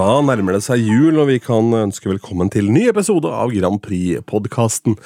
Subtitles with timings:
[0.00, 3.80] da nærmer det seg jul, og vi kan ønske velkommen til ny episode av Grand
[3.84, 4.96] Prix-podkasten.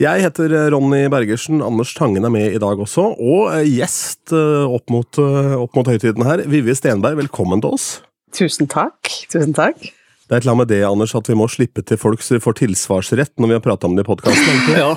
[0.00, 4.88] Jeg heter Ronny Bergersen, Anders Tangen er med i dag også, og gjest eh, opp
[4.94, 7.90] mot, eh, opp mot høytiden her, Vivi Stenberg, velkommen til oss.
[8.36, 9.12] Tusen takk.
[9.28, 9.90] Tusen takk.
[10.28, 12.36] Det er et eller annet med det, Anders, at vi må slippe til folk så
[12.36, 14.58] de får tilsvarsrett når vi har prata om det i podkasten.
[14.76, 14.90] Ja.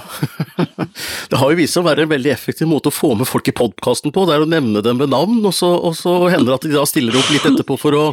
[1.31, 3.47] Det har jo vist seg å være en veldig effektiv måte å få med folk
[3.47, 4.25] i podkasten på.
[4.27, 6.73] Det er å nevne dem ved navn, og så, og så hender det at de
[6.73, 8.03] da stiller opp litt etterpå for å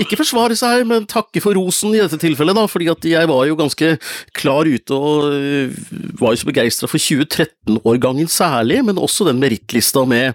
[0.00, 2.64] ikke forsvare seg, men takke for rosen i dette tilfellet, da.
[2.70, 3.90] Fordi at jeg var jo ganske
[4.36, 5.76] klar ute og øh,
[6.22, 10.32] var jo så begeistra for 2013-årgangen særlig, men også den merittlista med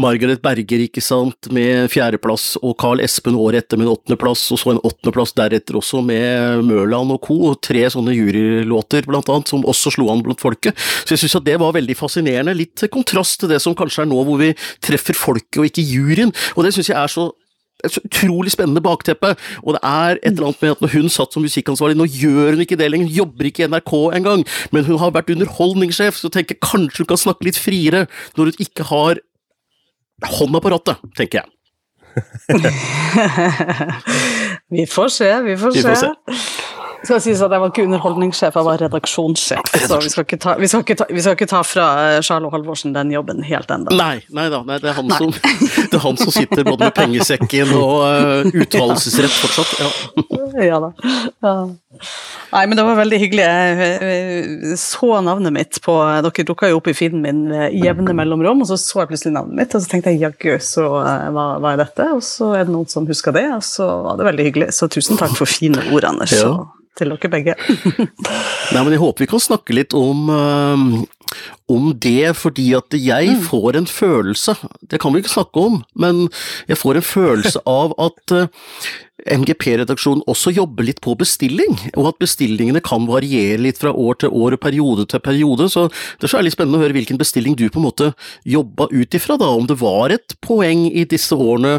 [0.00, 4.60] Margaret Berger, ikke sant, med fjerdeplass, og Carl Espen året etter med en åttendeplass, og
[4.60, 9.50] så en åttendeplass der deretter også med Mørland og co., tre sånne jurylåter blant annet,
[9.50, 10.76] som også slo an blant folket.
[11.04, 14.10] Så jeg syns at det var veldig fascinerende, litt kontrast til det som kanskje er
[14.10, 14.52] nå hvor vi
[14.84, 17.30] treffer folket og ikke juryen, og det syns jeg er så
[17.84, 21.34] et utrolig spennende bakteppe, og det er et eller annet med at når hun satt
[21.34, 24.86] som musikkansvarlig, nå gjør hun ikke det lenger, hun jobber ikke i NRK engang, men
[24.88, 28.06] hun har vært underholdningssjef, så tenker jeg kanskje hun kan snakke litt friere
[28.38, 29.20] når hun ikke har
[30.38, 31.50] hånda på rattet, tenker jeg.
[34.70, 35.70] vi får se, vi får.
[35.72, 36.12] Vi får se.
[37.08, 39.72] Skal sies at jeg var ikke underholdningssjef, jeg var redaksjonssjef.
[39.84, 42.50] Så vi skal ikke ta, vi skal ikke ta, skal ikke ta fra eh, Charlo
[42.52, 43.94] Halvorsen den jobben helt ennå.
[43.96, 45.32] Nei, nei da, nei, det, er han som,
[45.90, 49.74] det er han som sitter både med pengesekken og uh, uttalelsesrett fortsatt.
[49.80, 50.92] Ja, ja da.
[51.44, 51.56] Ja.
[52.54, 53.44] Nei, men det var veldig hyggelig.
[53.44, 55.94] Jeg så navnet mitt på
[56.24, 59.34] Dere dukka jo opp i feeden min i jevne mellomrom, og så så jeg plutselig
[59.36, 62.08] navnet mitt, og så tenkte jeg jaggu, så eh, hva, hva, er dette?
[62.16, 64.72] Og så er det noen som husker det, og så var det veldig hyggelig.
[64.76, 66.34] Så tusen takk for fine ord, Anders.
[66.38, 66.56] Ja
[66.98, 67.56] til dere begge.
[68.74, 71.32] Nei, men Jeg håper vi kan snakke litt om, uh,
[71.70, 73.46] om det, fordi at jeg mm.
[73.48, 74.56] får en følelse,
[74.90, 76.28] det kan vi ikke snakke om, men
[76.70, 78.38] jeg får en følelse av at
[79.24, 84.34] MGP-redaksjonen også jobber litt på bestilling, og at bestillingene kan variere litt fra år til
[84.34, 85.86] år og periode til periode, så
[86.20, 88.10] det er litt spennende å høre hvilken bestilling du på en måte
[88.48, 91.78] jobba ut ifra, da, om det var et poeng i disse årene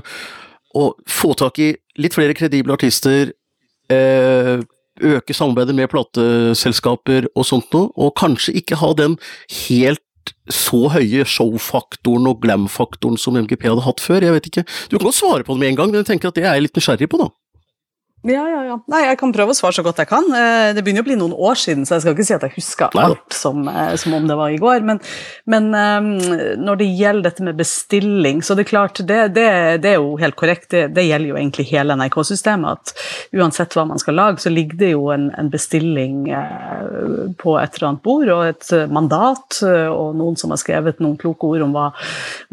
[0.76, 3.32] å få tak i litt flere kredible artister,
[3.92, 4.58] eh,
[5.04, 9.18] øke samarbeidet med plateselskaper og sånt noe, og kanskje ikke ha den
[9.68, 10.02] helt
[10.50, 14.66] så høye show-faktoren og glam-faktoren som MGP hadde hatt før, jeg vet ikke.
[14.90, 16.58] Du kan godt svare på det med en gang, men jeg tenker at det er
[16.58, 17.30] jeg litt nysgjerrig på, da.
[18.30, 18.76] Ja, ja, ja.
[18.92, 20.28] Nei, jeg kan prøve å svare så godt jeg kan.
[20.30, 22.56] Eh, det begynner å bli noen år siden, så jeg skal ikke si at jeg
[22.58, 24.86] husker alt som, eh, som om det var i går.
[24.86, 25.02] Men,
[25.50, 26.12] men um,
[26.62, 29.48] når det gjelder dette med bestilling, så det er klart, det, det,
[29.82, 30.70] det er jo helt korrekt.
[30.74, 32.78] Det, det, gjelder jo egentlig hele NRK-systemet.
[32.78, 36.30] At uansett hva man skal lage, så ligger det jo en, en bestilling
[37.42, 41.48] på et eller annet bord, og et mandat, og noen som har skrevet noen kloke
[41.50, 41.90] ord om hva,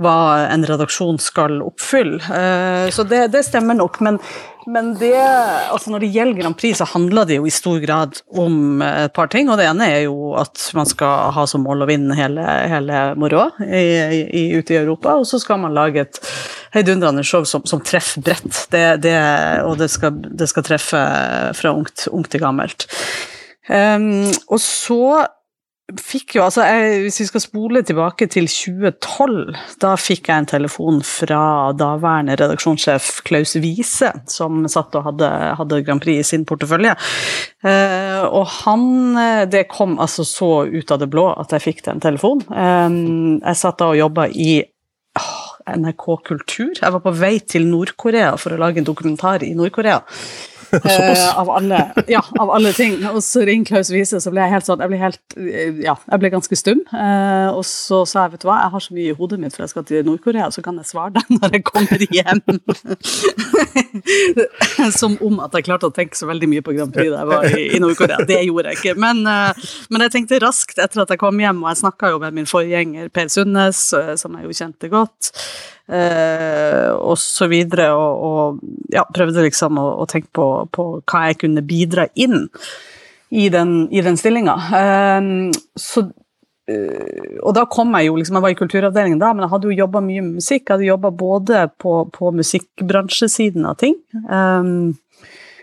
[0.01, 0.17] hva
[0.53, 2.21] en redaksjon skal oppfylle.
[2.93, 4.01] Så så det, stemmer nok.
[4.01, 4.19] men
[4.71, 8.21] men det, altså når det gjelder Grand Prix, så handler det jo i stor grad
[8.39, 9.51] om et par ting.
[9.51, 13.03] Og det ene er jo at man skal ha som mål å vinne hele, hele
[13.19, 15.17] moroa ute i Europa.
[15.19, 16.23] Og så skal man lage et
[16.77, 18.65] heidundrende show som, som treffer bredt.
[18.73, 19.17] Det, det,
[19.67, 21.05] og det skal, det skal, treffe
[21.59, 22.87] fra ungt, ungt til gammelt.
[23.69, 25.03] Um, og så
[25.99, 30.49] fikk jo, altså jeg, Hvis vi skal spole tilbake til 2012, da fikk jeg en
[30.49, 36.47] telefon fra daværende redaksjonssjef Klaus Wiese, som satt og hadde, hadde Grand Prix i sin
[36.49, 36.95] portefølje.
[37.67, 39.19] Eh, og han
[39.53, 42.47] Det kom altså så ut av det blå at jeg fikk den telefonen.
[42.49, 42.99] Eh,
[43.43, 44.63] jeg satt da og jobba i
[45.69, 46.73] NRK Kultur.
[46.79, 50.01] Jeg var på vei til Nord-Korea for å lage en dokumentar i Nord-Korea.
[50.73, 51.79] Uh, av, alle,
[52.09, 52.95] ja, av alle ting.
[53.11, 55.21] Og så ringte Klaus Wiese, så ble jeg helt sånn Jeg ble, helt,
[55.85, 56.81] ja, jeg ble ganske stum.
[56.93, 59.57] Uh, og så sa jeg, vet du hva, jeg har så mye i hodet mitt
[59.57, 62.43] for jeg skal til Nord-Korea, så kan jeg svare deg når jeg kommer hjem.
[65.01, 67.33] Som om at jeg klarte å tenke så veldig mye på Grand Prix da jeg
[67.35, 68.23] var i, i Nord-Korea.
[68.29, 68.97] Det gjorde jeg ikke.
[69.03, 72.23] Men, uh, men, jeg tenkte raskt etter at jeg kom hjem, og jeg snakka jo
[72.23, 75.33] med min forgjenger Per Sundnes, som jeg jo kjente godt
[75.89, 81.27] eh, og så videre, og, og ja, prøvde liksom å, å tenke på, på, hva
[81.31, 82.47] jeg kunne bidra inn
[83.33, 84.57] i den, i den stillinga.
[84.79, 85.21] Eh,
[86.73, 89.71] eh, og da kom jeg jo liksom, Jeg var i kulturavdelingen da, men jeg hadde
[89.71, 90.67] jo jobba mye med musikk.
[90.67, 93.99] Jeg hadde jobba både på, på musikkbransjesiden av ting.
[94.29, 94.93] Um,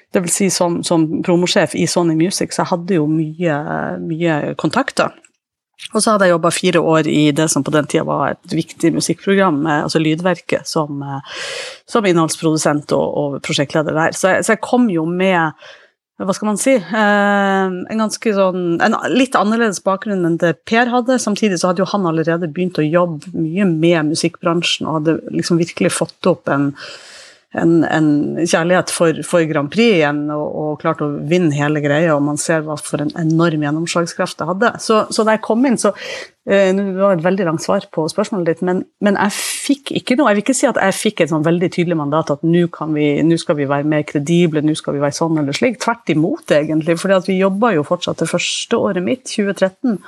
[0.10, 3.58] det vil si som, som promosjef i Sony Music, så jeg hadde jo mye,
[4.02, 5.14] mye kontakter.
[5.94, 8.54] Og så hadde jeg jobba fire år i det som på den tida var et
[8.54, 11.44] viktig musikkprogram, altså Lydverket, som, eh,
[11.90, 14.18] som innholdsprodusent og, og, prosjektleder der.
[14.18, 15.56] Så jeg, så jeg, kom jo med
[16.20, 20.92] hva skal man si eh, En ganske sånn, en litt annerledes bakgrunn enn det Per
[20.92, 21.16] hadde.
[21.22, 25.62] Samtidig så hadde jo han allerede begynt å jobbe mye med musikkbransjen og hadde liksom
[25.62, 26.74] virkelig fått opp en
[27.58, 28.10] en, en
[28.46, 32.38] kjærlighet for, for, Grand Prix igjen og, og klarte å vinne hele greia, og man
[32.38, 34.74] ser hva for en enorm gjennomslagskraft det hadde.
[34.84, 35.96] Så, så da jeg kom inn, så
[36.50, 40.18] uh, Det var et veldig langt svar på spørsmålet ditt, men, men, jeg fikk ikke
[40.20, 42.66] noe Jeg vil ikke si at jeg fikk et sånn veldig tydelig mandat at nå
[43.40, 45.80] skal vi være mer kredible, nå skal vi være sånn eller slik.
[45.82, 46.98] Tvert imot, egentlig.
[47.00, 50.00] fordi vi jobba jo fortsatt det første året mitt, 2013,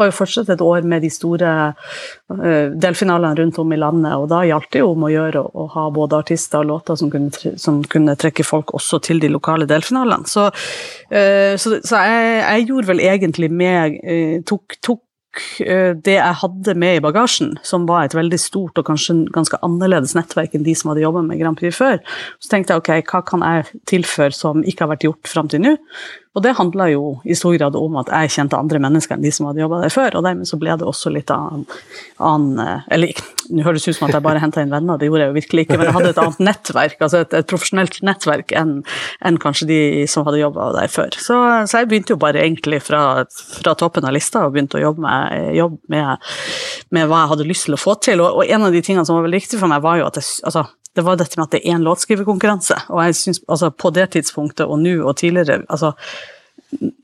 [0.00, 4.28] var jo fortsatt et år med de store uh, delfinalene rundt om i landet, og
[4.32, 7.56] da gjaldt det jo om å gjøre å, ha både artister og låter som kunne,
[7.60, 10.28] som kunne, trekke folk også til de lokale delfinalene.
[10.30, 14.00] Så, uh, så, så jeg, jeg, gjorde vel egentlig med
[14.48, 15.09] tok, tok Eh,
[15.60, 20.16] det jeg hadde med i bagasjen, som var et veldig stort og kanskje ganske annerledes
[20.18, 22.00] nettverk enn de som hadde jobba med Grand Prix før,
[22.42, 25.62] så tenkte jeg ok, hva kan jeg tilføre som ikke har vært gjort fram til
[25.64, 25.76] nå?
[26.30, 29.32] Og det handla jo i stor grad om at jeg kjente andre mennesker enn de
[29.34, 31.64] som hadde jobba der før, og dermed så ble det også litt annen,
[32.22, 35.08] annen eh, Eller nå høres det ut som at jeg bare henta inn venner, det
[35.08, 37.98] gjorde jeg jo virkelig ikke, men jeg hadde et annet nettverk, altså et, et profesjonelt
[38.06, 38.76] nettverk enn,
[39.26, 39.80] enn kanskje de
[40.10, 41.18] som hadde jobba der før.
[41.18, 43.24] Så, så, jeg begynte jo bare egentlig fra,
[43.58, 46.30] fra, toppen av lista og begynte å jobbe med, jobbe med,
[46.94, 49.02] med, hva jeg hadde lyst til å få til, og, og en av de tingene
[49.08, 51.46] som var veldig viktig for meg, var jo at jeg, altså, det var dette med
[51.46, 52.76] at det er én låtskriverkonkurranse.
[52.90, 55.94] Og jeg synes, altså På det tidspunktet og nå og tidligere altså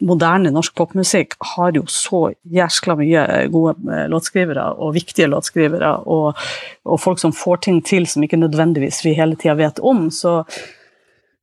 [0.07, 6.39] Moderne norsk popmusikk har jo så jæskla mye gode eh, låtskrivere og viktige låtskrivere, og,
[6.87, 10.05] og folk som får ting til som ikke nødvendigvis vi hele tida vet om.
[10.15, 10.37] Så,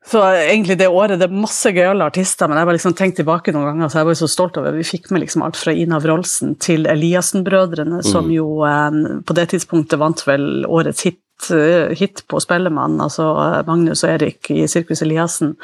[0.07, 3.51] så egentlig det året det er masse gøyale artister, men jeg har liksom tenkt tilbake
[3.51, 5.75] noen ganger, så jeg var jo så stolt over Vi fikk med liksom alt fra
[5.75, 8.33] Ina Wroldsen til Eliassen-brødrene, som mm.
[8.37, 11.19] jo eh, på det tidspunktet vant vel årets hit
[11.97, 15.55] hit på Spellemann, altså eh, Magnus og Erik i Sirkus Eliassen.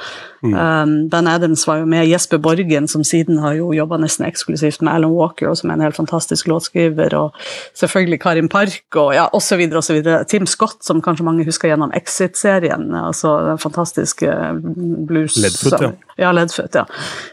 [0.44, 0.54] Mm.
[0.54, 2.08] Um, ben Adams var jo med.
[2.08, 5.86] Jesper Borgen, som siden har jo jobba nesten eksklusivt med Alan Walker, som er en
[5.88, 7.36] helt fantastisk låtskriver, og
[7.80, 10.02] selvfølgelig Karin Park, og ja, osv., osv.
[10.28, 14.36] Tim Scott, som kanskje mange husker gjennom Exit-serien, altså den fantastiske
[15.08, 15.40] blues...
[15.40, 15.94] Ledfoot, ja.
[16.20, 16.86] Ja, Ledfoot, ja.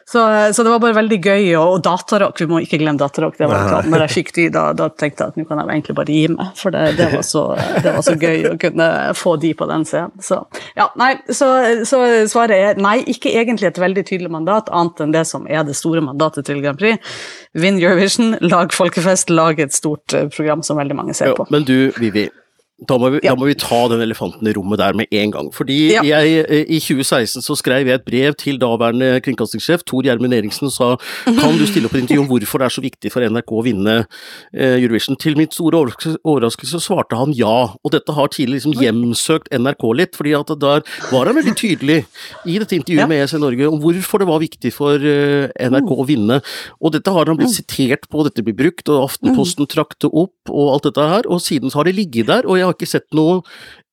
[0.05, 0.23] Så,
[0.53, 3.39] så, det var bare veldig gøy, og, og datarock, vi må ikke glemme datarock.
[3.39, 5.97] det var Når jeg fikk de, da, da, tenkte jeg at nå kan jeg egentlig
[5.99, 7.49] bare gi meg, for det, det, var, så,
[7.85, 10.15] det var så gøy gøy å kunne få de på den scenen.
[10.23, 10.41] Så,
[10.79, 11.51] ja, nei, så,
[11.89, 15.67] så, svaret er nei, ikke egentlig et veldig tydelig mandat, annet enn det som er
[15.67, 17.17] det store mandatet til Grand Prix.
[17.57, 21.47] Vinn Eurovision, lag folkefest, lag et stort eh, program som veldig mange ser på.
[21.47, 22.29] Jo, men du, Vivi.
[22.77, 23.33] Da må, vi, ja.
[23.33, 25.47] da må, vi, ta den elefanten i rommet der med en gang.
[25.57, 26.03] Fordi ja.
[26.05, 30.69] jeg, eh, i 2016 så skrev jeg et brev til daværende kringkastingssjef Tor Gjermund Eriksen
[30.69, 30.89] og sa
[31.25, 33.63] kan du stille opp et intervju om hvorfor det er så viktig for NRK å
[33.65, 35.17] vinne eh, Eurovision.
[35.17, 40.21] Til mitt store overraskelse svarte han ja, og dette har tidligere liksom hjemsøkt NRK litt.
[40.21, 40.85] fordi at der
[41.15, 42.03] var han veldig tydelig
[42.45, 43.09] i dette intervjuet ja.
[43.09, 46.43] med ESC Norge om hvorfor det var viktig for eh, NRK å vinne.
[46.85, 50.53] Og dette har han blitt sitert på, dette blir brukt, og Aftenposten trakk det opp
[50.53, 52.45] og alt dette her, og siden så har det ligget der.
[52.45, 53.41] og jeg har ikke sett noe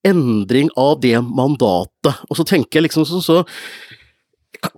[0.03, 2.23] endring av det mandatet.
[2.29, 3.43] Og så tenker jeg liksom sånn så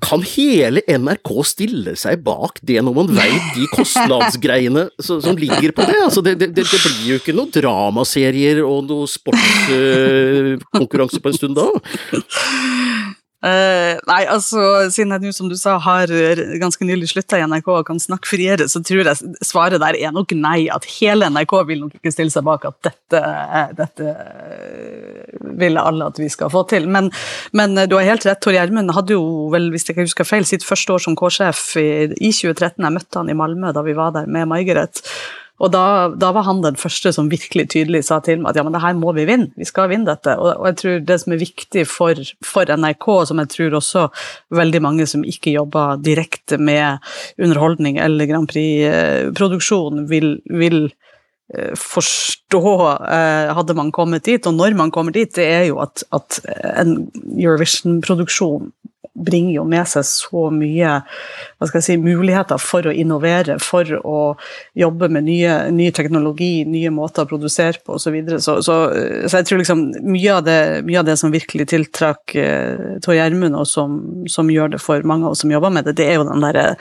[0.01, 5.81] kan hele NRK stille seg bak det når man veit de kostnadsgreiene som ligger på
[5.85, 6.03] det?
[6.07, 11.37] Altså det, det, det, blir jo ikke noen dramaserier og noe sportskonkurranse uh, på en
[11.37, 11.67] stund da?
[13.45, 16.09] Uh, nei, altså, siden jeg nå, som du sa, har
[16.57, 20.15] ganske nylig slutta i NRK og kan snakke friere, så tror jeg svaret der er
[20.15, 20.65] nok nei.
[20.73, 23.21] At hele NRK vil nok ikke stille seg bak at dette,
[23.77, 24.15] dette
[25.61, 26.89] vil alle at vi skal få til.
[26.89, 27.11] Men,
[27.53, 28.41] men du har helt rett.
[28.41, 31.67] Tor Gjermund hadde jo vel, hvis jeg ikke husker feil, sitt første år som K-sjef
[31.81, 32.81] i, i 2013.
[32.81, 35.05] Jeg møtte han i Malmö da vi var der med Margaret.
[35.63, 38.65] Og da, da, var han den første som virkelig tydelig sa til meg at ja,
[38.67, 40.33] men det her må vi vinne, vi skal vinne dette.
[40.35, 44.05] Og, og jeg tror det som er viktig for, for, NRK, som jeg tror også
[44.59, 46.99] veldig mange som ikke jobber direkte med
[47.39, 50.81] underholdning eller Grand Prix-produksjon, vil, vil
[51.55, 52.65] eh, forstå
[53.07, 56.41] eh, hadde man kommet dit, og når man kommer dit, det er jo at, at
[56.75, 56.97] en
[57.31, 58.73] Eurovision-produksjon
[59.13, 60.99] bringer jo med seg så mye
[61.81, 64.19] si, muligheter for å innovere, for å
[64.77, 68.05] jobbe med nye, ny teknologi, nye måter å produsere på osv.
[68.05, 68.39] Så, videre.
[68.41, 68.75] så Så
[69.27, 73.15] så jeg tror liksom mye av det, mye av det som virkelig tiltrakk eh, Tor
[73.17, 73.97] Gjermund, og som,
[74.31, 76.43] som, gjør det for mange av oss som jobber med det, det er jo den
[76.43, 76.75] der,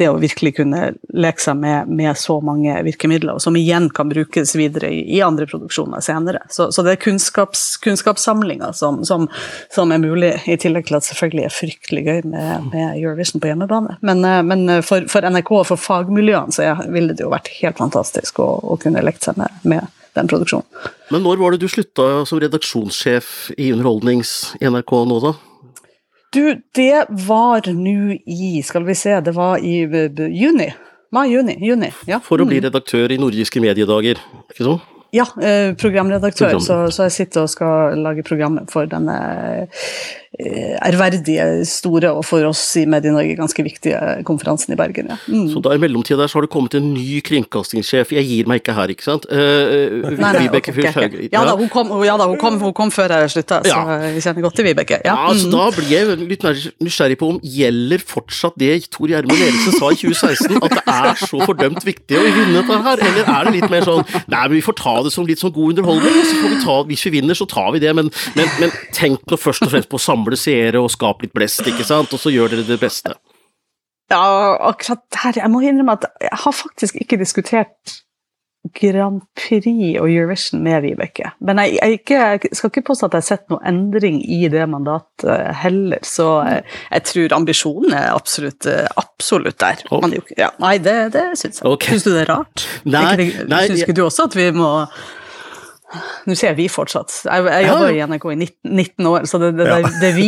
[0.00, 4.10] det å virkelig kunne leke seg med, med så mange virkemidler, og som igjen kan
[4.10, 6.44] brukes videre i, i andre produksjoner senere.
[6.54, 9.28] Så, så det er kunnskaps, kunnskapssamlinga som, som,
[9.74, 13.40] som, er mulig, i tillegg til at selvfølgelig er frykt fryktelig gøy med, med Eurovision
[13.40, 13.98] på hjemmebane.
[14.00, 17.50] Men, eh, men eh, for, for, NRK og for fagmiljøene så ville det jo vært
[17.60, 20.66] helt fantastisk å, å kunne lekt seg med, med, den produksjonen.
[21.12, 25.34] Men når var det du slutta som redaksjonssjef i Underholdnings NRK nå, da?
[26.34, 26.42] Du,
[26.76, 30.72] det var nå i Skal vi se, det var i juni.
[31.14, 31.54] Mai-juni.
[31.64, 32.18] juni, ja.
[32.20, 32.66] For å bli mm.
[32.66, 34.18] redaktør i Nordiske mediedager,
[34.50, 34.80] ikke sånn?
[35.14, 36.50] Ja, eh, programredaktør.
[36.50, 36.64] Program.
[36.66, 39.14] Så, så, jeg sitter og skal lage programmet for denne
[40.27, 43.96] Eh, ærverdige, store og for oss i Medie-Norge ganske viktige
[44.28, 45.08] konferansen i Bergen.
[45.08, 45.16] Ja.
[45.26, 45.46] Mm.
[45.52, 48.12] Så da i mellomtida så har det kommet en ny kringkastingssjef.
[48.12, 49.24] Jeg gir meg ikke her, ikke sant?
[49.32, 51.24] Uh, nei, nei, Vibeke Fyrshauge.
[51.24, 51.40] Ja.
[51.40, 54.24] ja da, hun kom, ja, da hun, kom, hun kom, før jeg slutta, så jeg
[54.26, 55.00] kjenner godt til Vibeke.
[55.06, 55.56] Ja, ja så mm.
[55.56, 56.46] da blir jeg litt
[56.84, 61.22] nysgjerrig på om gjelder fortsatt det Tor Gjermund Eriksen sa i 2016, at det er
[61.24, 64.54] så fordømt viktig å vinne dette her, eller er det litt mer sånn Nei, men
[64.56, 67.04] vi får ta det som litt sånn god underholdning, og så får vi ta Hvis
[67.06, 70.00] vi vinner, så tar vi det, men, men, men tenk nå først og fremst på
[70.02, 73.14] samme samle seere og skape litt blest, ikke sant, og så gjør dere det beste.
[74.08, 77.98] Ja, akkurat her Jeg må innrømme at jeg har faktisk ikke diskutert
[78.74, 79.68] Grand Prix
[80.00, 81.30] og Eurovision med Vibeke.
[81.40, 84.48] Men jeg, jeg, ikke, jeg, skal ikke påstå at jeg har sett noen endring i
[84.50, 86.02] det mandatet heller.
[86.04, 89.84] Så jeg, jeg tror ambisjonen er absolutt, absolutt der.
[89.94, 90.04] Oh.
[90.36, 91.70] Ja, nei, det, det syns jeg.
[91.70, 91.96] Okay.
[91.96, 92.66] Syns du det er rart?
[92.84, 94.72] Nei, nei, syns ikke du også at vi må
[96.28, 97.14] nå ser vi fortsatt.
[97.24, 99.78] Jeg, jeg jobber i NRK i 19, 19 år, så det, det, ja.
[99.80, 100.26] det, det vi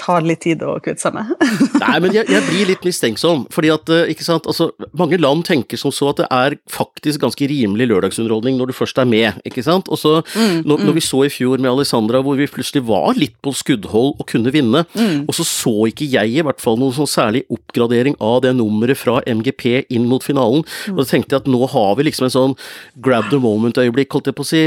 [0.00, 1.32] tar litt tid å kvitte seg med.
[1.82, 5.44] Nei, men jeg, jeg, blir litt mistenksom, fordi at eh, ikke sant, altså, mange land
[5.48, 9.36] tenker som så at det er faktisk ganske rimelig lørdagsunderholdning når du først er med,
[9.48, 9.90] ikke sant.
[9.92, 10.86] Og så, mm, når, mm.
[10.88, 14.24] når, vi så i fjor med Alessandra hvor vi plutselig var litt på skuddhold og
[14.30, 15.26] kunne vinne, mm.
[15.26, 18.96] og så så ikke jeg i hvert fall noen sånn særlig oppgradering av det nummeret
[18.96, 22.36] fra MGP inn mot finalen, og da tenkte jeg at nå har vi liksom en
[22.38, 22.58] sånn
[23.04, 24.64] grab the moment-øyeblikk, holdt jeg på å si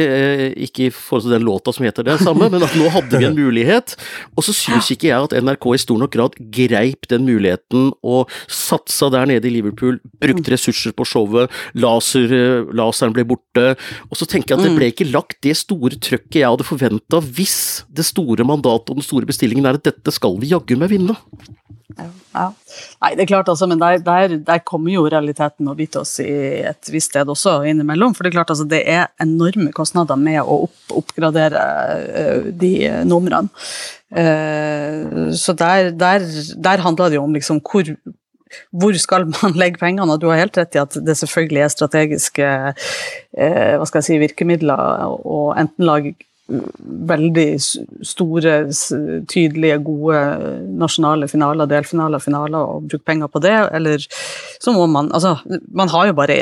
[0.67, 3.27] ikke i forhold til den låta som heter det samme, men at nå hadde vi
[3.27, 3.95] en mulighet.
[4.35, 8.31] Og så syns ikke jeg at NRK i stor nok grad greip den muligheten og
[8.45, 13.73] satsa der nede i Liverpool, brukte ressurser på showet, laser, eh, laseren ble borte.
[14.09, 17.21] Og så tenker jeg at det ble ikke lagt det store trøkket jeg hadde forventa
[17.23, 20.93] hvis det store mandatet og den store bestillingen er at dette skal vi jaggu meg
[20.93, 21.17] vinne.
[21.97, 22.45] Ja.
[23.01, 26.19] Nei, det er klart altså, men der, der, der, kommer jo realiteten å bite oss
[26.21, 26.29] i
[26.69, 28.13] et visst sted også innimellom.
[28.15, 31.63] For det er klart altså, det er enorme kostnader med å opp, oppgradere
[32.05, 32.73] uh, de
[33.09, 33.49] numrene.
[34.13, 37.93] Uh, så der, der handler det jo om liksom hvor
[38.73, 40.09] hvor skal man legge pengene?
[40.13, 44.07] Og du har helt rett i at det selvfølgelig er strategiske eh, hva skal jeg
[44.07, 46.15] si, virkemidler å enten lage
[47.09, 47.47] veldig
[48.05, 48.53] store,
[49.29, 50.19] tydelige, gode
[50.79, 54.05] nasjonale finaler, delfinaler, finaler, og bruke penger på det, eller
[54.59, 55.37] så må man Altså,
[55.73, 56.35] man har jo bare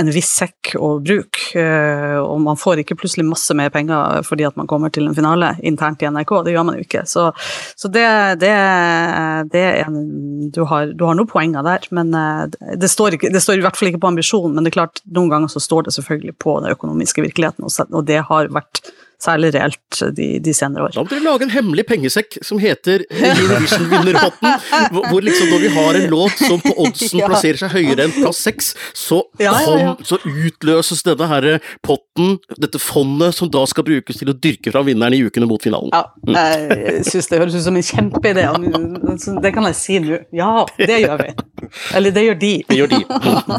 [0.00, 4.46] en viss sekk å bruke, eh, og man får ikke plutselig masse mer penger fordi
[4.48, 7.04] at man kommer til en finale internt i NRK, det gjør man jo ikke.
[7.06, 7.28] Så,
[7.76, 8.06] så det,
[8.42, 8.52] det,
[9.52, 9.90] det er
[10.56, 13.66] du har, du har noen poenger der, men eh, det står, ikke, det står, i
[13.66, 16.36] hvert fall ikke på ambisjonen, men det er klart, noen ganger så står det selvfølgelig
[16.42, 18.82] på den økonomiske virkeligheten, og det har vært
[19.22, 20.94] særlig reelt de, de, senere år.
[20.96, 25.98] Da må dere lage en hemmelig pengesekk som heter Eurovision-vinnerpotten, hvor liksom når vi har
[26.00, 27.30] en låt som på oddsen ja.
[27.30, 31.48] plasserer seg høyere enn plass seks, så, ja, ja, så, utløses denne her
[31.86, 35.62] potten, dette fondet, som da skal brukes til å dyrke fram vinneren i ukene mot
[35.62, 35.92] finalen.
[35.94, 36.04] Ja,
[36.76, 38.46] jeg syns det høres ut som en kjempeidé.
[39.46, 40.18] Det kan jeg si nå.
[40.34, 41.28] Ja, det gjør vi.
[41.96, 42.52] Eller det gjør de.
[42.68, 42.98] Det gjør de.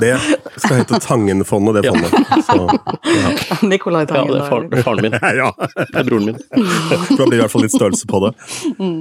[0.02, 0.14] Det
[0.58, 2.12] skal hete Tangenfondet, det fondet.
[2.48, 4.34] Så, Nikolai Tangen.
[4.38, 5.18] Ja, det er faren min.
[5.38, 5.47] ja.
[5.58, 6.40] Det er broren min.
[7.08, 8.34] For da blir i hvert fall litt størrelse på det.
[8.78, 9.00] Mm.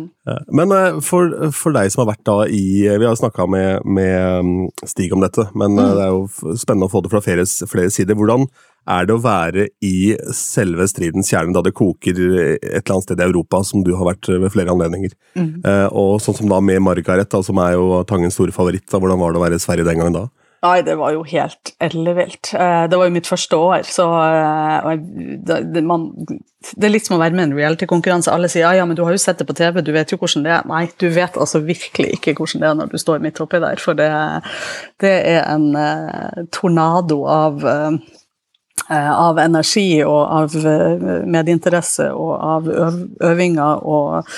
[0.58, 4.46] Men eh, for, for, deg som har vært da i Vi har snakka med, med,
[4.46, 5.92] mm, Stig om dette, men eh, mm.
[5.98, 8.18] det er jo spennende å få det fra flere, flere sider.
[8.18, 8.48] Hvordan
[8.86, 13.22] er det å være i selve stridens kjerne, da det koker et eller annet sted
[13.22, 15.14] i Europa, som du har vært ved flere anledninger?
[15.38, 15.52] Mm.
[15.66, 18.86] Eh, og sånn som da med Margaret, da, som er jo Tangens store favoritt.
[18.90, 20.26] Da, hvordan var det å være i Sverige den gangen da?
[20.66, 22.52] Nei, det var jo helt ellevilt.
[22.54, 24.92] Eh, det var jo mitt første år, så eh,
[25.46, 28.32] det, man, det er litt som å være med i en reality-konkurranse.
[28.32, 30.18] Alle sier ja, ja, men du har jo sett det på TV, du vet jo
[30.20, 30.66] hvordan det er.
[30.70, 33.82] Nei, du vet altså virkelig ikke hvordan det er når du står midt oppi der,
[33.82, 34.10] for det,
[35.04, 37.98] det er en uh, tornado av Eh,
[38.88, 42.68] av energi og av eh, medieinteresse og av
[43.24, 44.28] øvinger og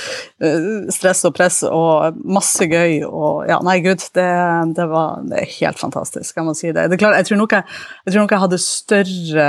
[0.40, 4.28] eh, stress og press og masse gøy og Ja, nei, gud, det,
[4.76, 6.88] det var det er helt fantastisk, jeg må si det.
[6.88, 7.66] det er klart, jeg, tror nok jeg,
[8.06, 9.48] jeg tror nok jeg hadde større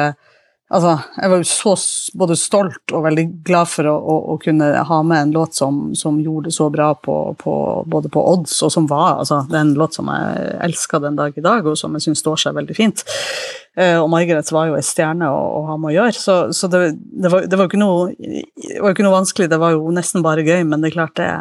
[0.69, 1.71] Altså, jeg var jo så
[2.21, 5.79] både stolt og veldig glad for å, å, å kunne ha med en låt som,
[5.97, 7.53] som gjorde det så bra på, på,
[7.89, 11.17] både på odds, og som var altså, Det er en låt som jeg elsker den
[11.17, 13.01] dag i dag, og som jeg syns står seg veldig fint.
[13.73, 16.69] Eh, og Margaret var jo ei stjerne å, å, ha med å gjøre, så, så
[16.69, 18.13] det, det, var, det, var, jo ikke noe,
[18.83, 21.31] var ikke noe vanskelig, det var jo nesten bare gøy, men det er klart det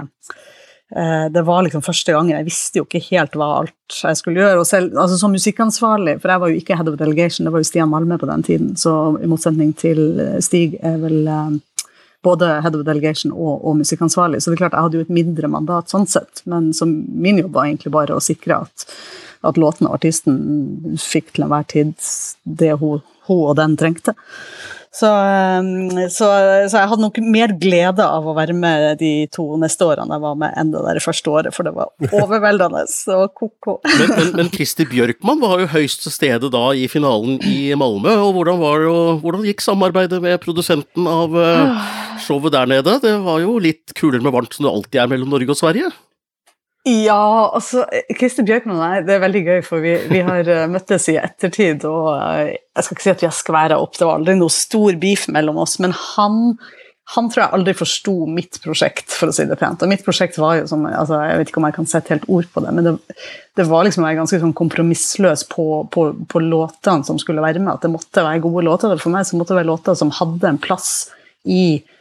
[0.89, 2.33] det var liksom første gangen.
[2.33, 4.63] Jeg visste jo ikke helt hva alt jeg skulle gjøre.
[4.63, 7.61] og selv, altså Som musikkansvarlig, for jeg var jo ikke head of delegation, det var
[7.61, 11.59] jo Stian Malme på den tiden, så i motsetning til eh, Stig er vel eh,
[12.25, 14.41] både head of delegation og, og musikkansvarlig.
[14.41, 17.45] Så det er klart jeg hadde jo et mindre mandat sånn sett, men som min
[17.45, 18.89] jobb var egentlig bare å sikre at
[19.47, 21.95] at låten og artisten fikk til enhver tid
[22.59, 24.15] det hun, hun og den trengte.
[24.89, 25.09] Så,
[26.09, 26.27] så,
[26.71, 30.25] så, jeg hadde nok mer glede av å være med de to neste årene jeg
[30.25, 32.87] var med enn det der første året, for det var overveldende
[33.19, 33.77] og ko-ko.
[33.85, 38.17] Men, men, men Christer Bjørkman var jo høyst til stede da i finalen i Malmö,
[38.25, 41.37] og hvordan, det, og hvordan gikk samarbeidet med produsenten av
[42.25, 42.99] showet der nede?
[43.05, 45.93] Det var jo litt kulere med varmt som det alltid er mellom Norge og Sverige?
[46.89, 47.85] Ja, altså
[48.17, 51.19] Kristin Bjørkman og jeg, det er veldig gøy, for vi, vi har uh, møttes i
[51.21, 51.85] ettertid.
[51.89, 54.53] og uh, Jeg skal ikke si at vi har skværa opp, det var aldri noe
[54.53, 55.77] stor beef mellom oss.
[55.83, 56.39] Men han,
[57.17, 59.85] han tror jeg aldri forsto mitt prosjekt, for å si det pent.
[59.85, 62.31] Og mitt prosjekt var jo som altså, Jeg vet ikke om jeg kan sette helt
[62.39, 62.97] ord på det, men det,
[63.59, 67.61] det var liksom å være ganske sånn kompromissløs på, på, på, låtene som skulle være
[67.61, 67.75] med.
[67.75, 68.97] At det måtte være gode låter.
[69.03, 70.93] For meg så måtte det være låter som hadde en plass
[71.45, 71.95] i Eh,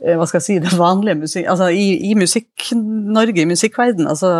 [0.00, 1.46] hva skal jeg si, det vanlige musikk...
[1.52, 4.08] Altså i, i Musikk-Norge, i musikkverden.
[4.08, 4.30] Altså,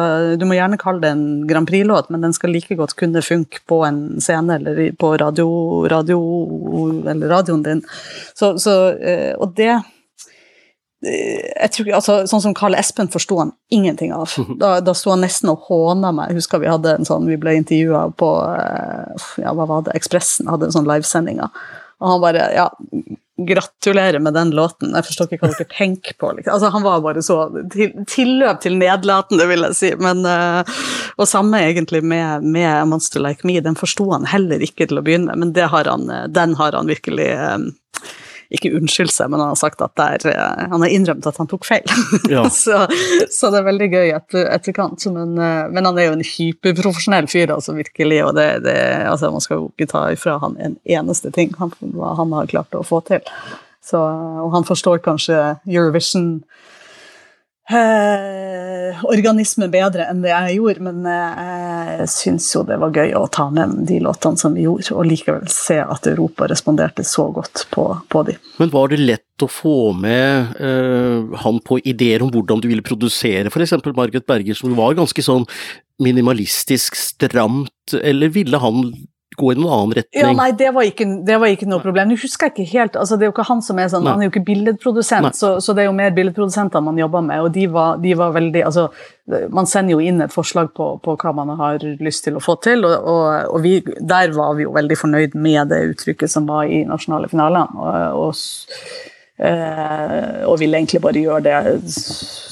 [0.40, 3.60] du må gjerne kalle det en Grand Prix-låt, men den skal like godt kunne funke
[3.68, 5.50] på en scene eller på radio,
[5.92, 6.20] radio
[7.12, 7.84] eller radioen din.
[8.32, 9.84] Så, så, eh, og det eh,
[11.50, 14.32] jeg tror, altså, Sånn som Karl Espen forsto han ingenting av.
[14.62, 16.32] Da, da sto han nesten og håna meg.
[16.32, 18.32] Jeg husker vi hadde en sånn, vi ble intervjua på
[19.44, 21.52] ja, hva var det, Ekspressen, hadde en sånn livesendinger.
[22.00, 22.70] Og han bare Ja,
[23.47, 24.94] gratulerer med den låten.
[24.94, 26.32] Jeg forstår ikke hva dere tenker på.
[26.37, 26.52] Liksom.
[26.54, 27.38] Altså, han var bare så
[27.73, 29.92] til, tilløp til nedlatende, vil jeg si.
[30.00, 30.80] Men, uh,
[31.16, 33.61] og samme egentlig med, med 'Monster Like Me'.
[33.64, 36.73] Den forsto han heller ikke til å begynne med, men har han, eh, den har
[36.76, 37.70] han virkelig um,
[38.50, 40.25] ikke unnskyldt seg, men han har sagt at der,
[40.73, 41.87] han har innrømt at han tok feil.
[42.30, 42.45] Ja.
[42.52, 42.85] så,
[43.33, 45.07] så, det er veldig gøy etter, etterkant.
[45.14, 48.21] Men, men, han er jo en hyperprofesjonell fyr, altså virkelig.
[48.26, 48.76] Og det, det,
[49.11, 51.75] altså, man skal jo ikke ta ifra han en eneste ting han,
[52.19, 53.25] han har klart å få til.
[53.85, 55.38] Så, og han forstår kanskje
[55.69, 56.42] Eurovision
[57.70, 63.14] eh, organismen bedre enn det jeg gjorde, men eh, jeg syns jo det var gøy
[63.18, 67.28] å ta med de låtene som vi gjorde, og likevel se at Europa responderte så
[67.34, 68.36] godt på, på de.
[68.60, 72.84] Men var det lett å få med eh, han på ideer om hvordan du ville
[72.86, 73.78] produsere f.eks.
[73.95, 75.47] Margaret Berger, som var ganske sånn
[76.00, 78.92] minimalistisk stramt, eller ville han
[79.36, 80.21] gå i noen annen retning?
[80.23, 82.10] Ja, nei, det var ikke, det var ikke noe problem.
[82.10, 84.14] Nå husker jeg ikke helt, altså Det er jo ikke han som er sånn, nei.
[84.14, 87.45] han er jo ikke billedprodusent, så, så, det er jo mer billedprodusenter man jobber med.
[87.45, 88.88] og de var, de var, veldig, altså
[89.54, 92.56] Man sender jo inn et forslag på, på hva man har lyst til å få
[92.64, 96.50] til, og, og, og vi, der var vi jo veldig fornøyd med det uttrykket som
[96.50, 97.78] var i nasjonale finaler.
[97.78, 98.34] og, og
[99.40, 101.93] Uh, og ville egentlig bare gjøre det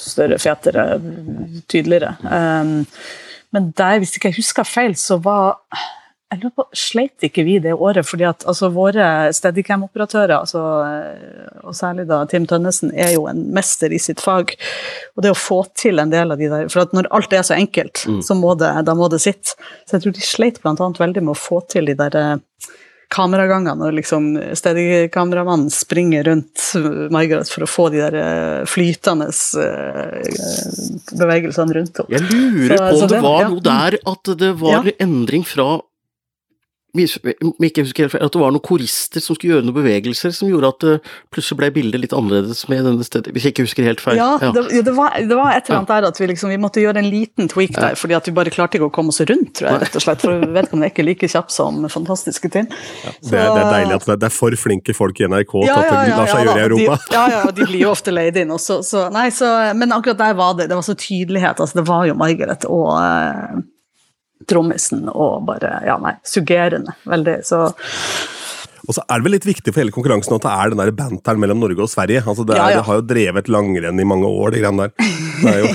[0.09, 0.85] større, fetere,
[1.69, 2.14] tydeligere.
[2.25, 2.87] Um,
[3.53, 5.59] men der, hvis ikke jeg husker feil, så var
[6.29, 8.07] jeg lurer på, Sleit ikke vi det året?
[8.07, 10.62] fordi at altså, Våre Steadicam-operatører, altså,
[11.64, 14.53] og særlig da Tim Tønnesen, er jo en mester i sitt fag.
[15.17, 17.47] Og det å få til en del av de der For at når alt er
[17.49, 18.21] så enkelt, mm.
[18.27, 19.57] så må det, da må det sitte.
[19.87, 22.37] Så jeg tror de sleit annet veldig med å få til de der eh,
[23.09, 26.64] kameragangene når liksom steadicam-kameramannen springer rundt
[27.14, 30.41] Margaret for å få de der eh, flytende eh,
[31.17, 32.19] bevegelsene rundt henne.
[32.19, 33.53] Jeg lurer så, på om det, det var ja.
[33.55, 34.99] noe der at det var ja.
[35.09, 35.71] endring fra
[36.96, 40.70] ikke husker helt at det var noen korister som skulle gjøre noen bevegelser som gjorde
[40.72, 40.94] at det
[41.35, 44.16] plutselig ble bildet litt annerledes med denne stedet, hvis jeg ikke husker helt feil.
[44.16, 44.51] Ja, ja.
[44.57, 47.03] Det, det, var, det, var, et eller annet der at vi, liksom, vi måtte gjøre
[47.03, 49.68] en liten tweak der, fordi at vi bare klarte ikke å komme oss rundt, tror
[49.68, 50.24] jeg, rett og slett.
[50.24, 52.72] For vedkommende er ikke like kjapp som fantastiske ting.
[53.05, 55.92] Ja, det, det, er deilig at det er for flinke folk i NRK til at
[55.92, 57.01] det lar seg gjøre i Europa.
[57.05, 60.24] De, ja, ja, de blir jo ofte leid inn også, så, nei, så, men akkurat
[60.24, 61.61] der var det, det var så tydelighet.
[61.61, 63.61] altså Det var jo Margaret og uh,
[64.46, 66.94] trommisen og bare Ja, nei, suggerende.
[67.09, 67.40] Veldig.
[67.44, 67.72] Så
[68.88, 70.90] og så er det vel litt viktig for hele konkurransen at det er den der
[70.96, 72.22] banteren mellom Norge og Sverige.
[72.24, 72.79] Altså det, er, ja, ja.
[72.79, 74.94] det, har jo drevet langrenn i mange år, de greiene der.
[75.38, 75.72] Det er jo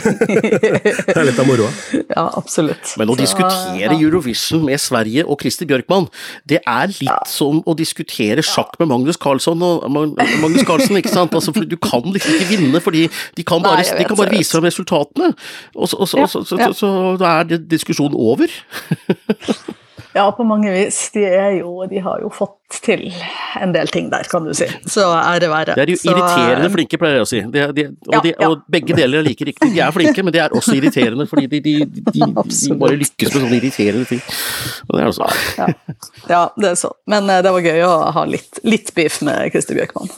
[1.14, 1.70] det er litt av moroa.
[2.00, 2.96] Ja, absolutt.
[2.98, 3.94] Men å diskutere.
[3.94, 6.08] Eurovision med Sverige og Christer Bjørkman,
[6.50, 11.38] det er litt som å diskutere sjakk med Magnus Carlsson og Magnus Carlsen, ikke sant?
[11.38, 13.06] Altså, for du kan liksom ikke vinne, fordi
[13.38, 15.32] de kan bare, Nei, de kan bare vise fram resultatene.
[15.78, 18.50] Og så, og så, så, så, så da er diskusjonen over.
[20.14, 21.10] Ja, på mange vis.
[21.14, 21.24] De,
[21.60, 23.08] jo, de, har jo fått til
[23.62, 24.68] en del ting der, kan du si.
[24.90, 25.76] Så ære være.
[25.78, 27.42] De er jo så, irriterende flinke, pleier jeg å si.
[27.54, 28.50] De, de, og, ja, ja.
[28.50, 29.72] og, begge deler er like riktig.
[29.74, 31.76] De er flinke, men de er også irriterende, fordi de,
[32.82, 34.22] bare lykkes med sånne irriterende ting.
[34.88, 35.32] Og det er altså.
[35.58, 35.70] ja,
[36.30, 36.98] ja, det er sånn.
[37.10, 40.14] Men uh, det var gøy å ha litt, litt beef med Christer Bjørkman.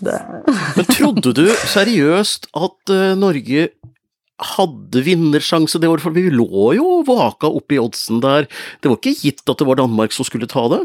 [0.75, 3.69] men trodde du seriøst at uh, Norge
[4.41, 8.49] hadde vinnersjanse det året, for vi lå jo vaka oppe i oddsen der.
[8.81, 10.83] Det var ikke gitt at det var Danmark som skulle ta det?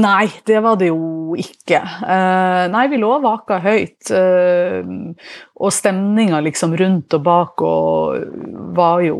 [0.00, 1.82] Nei, det var det jo ikke.
[2.00, 4.08] Uh, nei, vi lå vaka høyt.
[4.08, 5.12] Uh,
[5.60, 9.18] og stemninga liksom rundt og bak og var jo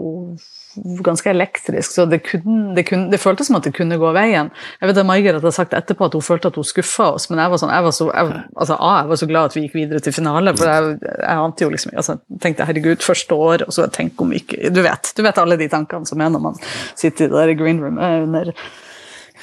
[1.05, 4.51] ganske elektrisk, så det, kunne, det, kunne, det, føltes som at det kunne gå veien.
[4.81, 7.43] Jeg vet at Margaret har sagt etterpå at hun følte at hun skuffa oss, men
[7.43, 9.65] jeg var, sånn, jeg var så, jeg, altså, A, jeg var så glad at vi
[9.67, 13.67] gikk videre til finale, for jeg, jeg ante jo liksom altså, tenkte herregud, første år,
[13.67, 16.33] og så tenk om vi ikke Du vet, du vet alle de tankene som er
[16.33, 16.57] når man
[16.95, 18.53] sitter i det der green room eh, under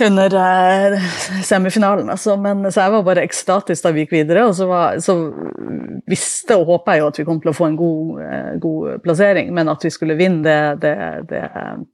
[0.02, 1.00] under uh,
[1.44, 2.10] semifinalen.
[2.10, 2.36] Altså.
[2.38, 4.46] Men, så jeg var bare ekstatisk da vi gikk videre.
[4.50, 5.16] Og så, var, så
[6.10, 9.04] visste og håpa jeg jo at vi kom til å få en god, uh, god
[9.06, 10.94] plassering, men at vi skulle vinne, det, det,
[11.30, 11.44] det,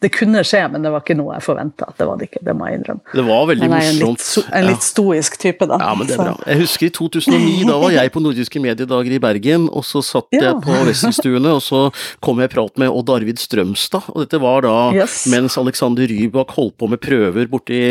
[0.03, 1.89] det, kunne skje, men det var ikke noe jeg forventa.
[1.97, 3.15] Det var det ikke, det må jeg innrømme.
[3.15, 4.27] Det var veldig men jeg er en litt,
[4.59, 5.79] en litt stoisk type, da.
[5.81, 6.35] Ja, men det er bra.
[6.45, 10.29] Jeg husker i 2009, da var jeg på Nordiske mediedager i Bergen, og så satt
[10.35, 10.49] ja.
[10.49, 11.87] jeg på Wesselstuene, og så
[12.23, 15.23] kom jeg i prat med Odd Arvid Strømstad, og dette var da yes.
[15.31, 17.81] mens Alexander Rybak holdt på med prøver borti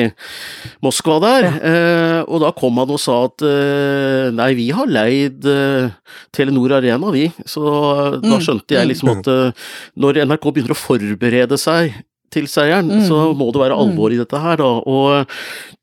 [0.85, 1.47] Moskva der.
[1.49, 1.53] Ja.
[1.71, 5.93] Eh, og da kom han og sa at eh, nei, vi har leid eh,
[6.35, 7.29] Telenor Arena, vi.
[7.49, 8.25] Så mm.
[8.27, 11.95] da skjønte jeg liksom at eh, når NRK begynner å forberede seg
[12.35, 13.07] til seieren, mm.
[13.09, 14.71] så må det være alvor i dette her, da.
[14.91, 15.75] Og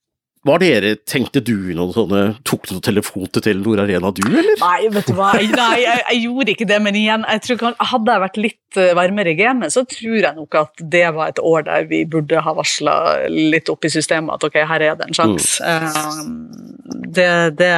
[0.42, 4.58] hva dere, tenkte du noen sånne Tok du noen telefon til Telenor Arena, du, eller?
[4.58, 8.16] Nei, vet du hva, nei, jeg, jeg, gjorde ikke det, men igjen, jeg tror hadde
[8.16, 11.42] jeg vært litt eh, varmere i gamet, så tror jeg nok at det var et
[11.46, 12.96] år der vi burde ha varsla
[13.30, 15.62] litt opp i systemet at ok, her er det en sjanse.
[15.62, 16.72] Mm.
[17.12, 17.28] Det,
[17.60, 17.70] det,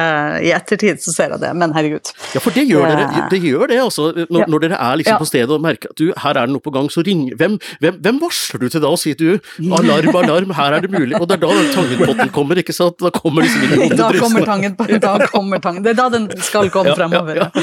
[0.46, 2.10] I ettertid så ser jeg det, men herregud.
[2.32, 4.08] Ja, for det gjør dere, det gjør det, altså.
[4.16, 4.48] Når, ja.
[4.50, 5.20] når dere er liksom ja.
[5.20, 7.58] på stedet og merker at du, her er det noe på gang, så ring hvem,
[7.82, 9.36] hvem, hvem varsler du til da og sier du
[9.74, 12.98] alarm, alarm, her er det mulig, og det er da den kommer kommer, ikke sant?
[13.00, 15.82] Da kommer liksom inn Da kommer tangen, da kommer tangen.
[15.82, 17.36] Det er da den skal komme ja, fremover.
[17.36, 17.62] Ja, ja.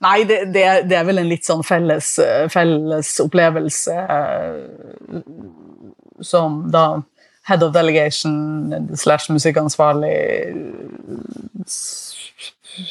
[0.00, 2.20] Nei, det, det, det, er vel en litt sånn felles,
[2.52, 5.22] felles opplevelse eh,
[6.22, 7.02] som da
[7.48, 10.14] head of delegation slash musikkansvarlig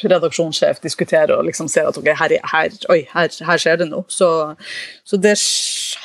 [0.02, 4.06] redaksjonssjef diskuterer og liksom ser at ok, her, her, oi, her, her skjer det noe.
[4.12, 4.28] Så,
[5.06, 5.34] så, det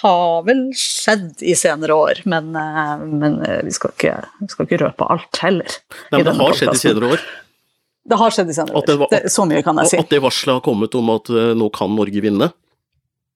[0.02, 4.70] har vel skjedd i senere år, men, eh, men eh, vi, skal ikke, vi, skal
[4.70, 5.80] ikke, røpe alt heller.
[6.12, 7.28] Nei, men det har skjedd i senere år?
[8.04, 9.08] Det har skjedd i senere år.
[9.12, 10.02] Det, så mye kan jeg si.
[10.04, 12.52] At det varselet har kommet om at eh, nå kan Norge vinne?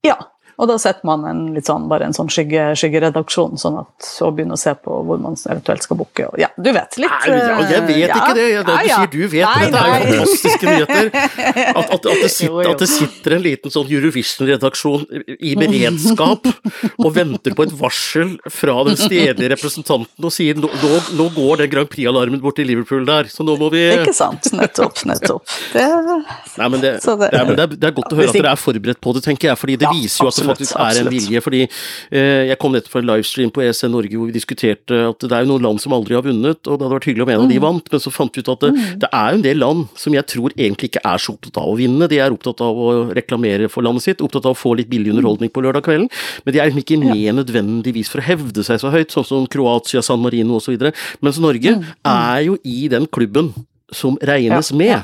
[0.05, 0.17] Ja,
[0.57, 4.33] og da setter man en, litt sånn, bare en sånn skygge, skyggeredaksjon, sånn at, og
[4.37, 6.25] begynner å se på hvor man eventuelt skal booke.
[6.41, 7.13] Ja, du vet litt.
[7.13, 8.45] Nei, ja, jeg vet ja, ikke det.
[8.49, 11.11] Jeg, du sier du vet, nei, dette er jo fantastiske nyheter.
[11.77, 15.03] At, at, at, det sitter, at, det sitter, en liten sånn Eurovision-redaksjon
[15.35, 20.91] i beredskap og venter på et varsel fra den stedlige representanten og sier nå, nå,
[21.19, 24.49] nå går den Grand Prix-alarmen bort til Liverpool der, så nå må vi Ikke sant.
[24.57, 25.03] Nettopp.
[25.09, 25.45] Nettopp.
[25.73, 28.61] Det, nei, men det, det, det, er, det, er, godt å høre at dere er
[28.61, 31.41] forberedt på det, tenker jeg, fordi det viser jo at faktisk er en vilje.
[31.43, 35.23] fordi eh, Jeg kom nettopp fra en livestream på ESN Norge hvor vi diskuterte at
[35.23, 37.33] det er jo noen land som aldri har vunnet, og det hadde vært hyggelig om
[37.33, 37.65] en av de mm.
[37.67, 38.89] vant, men så fant vi ut at det, mm.
[39.03, 41.71] det er jo en del land som jeg tror egentlig ikke er så opptatt av
[41.71, 42.09] å vinne.
[42.11, 45.13] De er opptatt av å reklamere for landet sitt, opptatt av å få litt billig
[45.13, 46.09] underholdning på lørdag kvelden,
[46.45, 49.47] men de er liksom ikke med nødvendigvis for å hevde seg så høyt, sånn som
[49.51, 50.77] Kroatia, San Marino osv.
[51.23, 51.87] Mens Norge mm.
[52.07, 53.53] er jo i den klubben
[53.93, 55.01] som regnes med.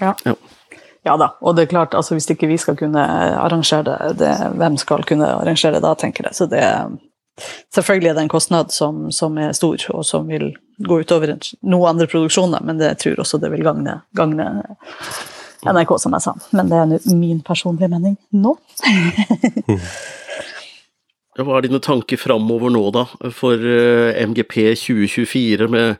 [0.00, 0.14] Ja.
[0.24, 0.34] ja.
[1.02, 3.02] Ja da, og det er klart, altså hvis ikke vi skal kunne
[3.42, 6.38] arrangere det, det hvem skal kunne arrangere det da, tenker jeg.
[6.38, 6.62] Så det
[7.74, 10.50] Selvfølgelig er det en kostnad som, som, er stor, og som vil
[10.84, 11.32] gå utover
[11.64, 14.48] noen andre produksjoner, men det, tror også det vil gagne, gagne
[15.64, 16.34] NRK, som jeg sa.
[16.52, 18.52] Men det er min personlige mening nå.
[21.40, 25.96] Hva er dine tanker framover nå, da, for eh, MGP 2024 med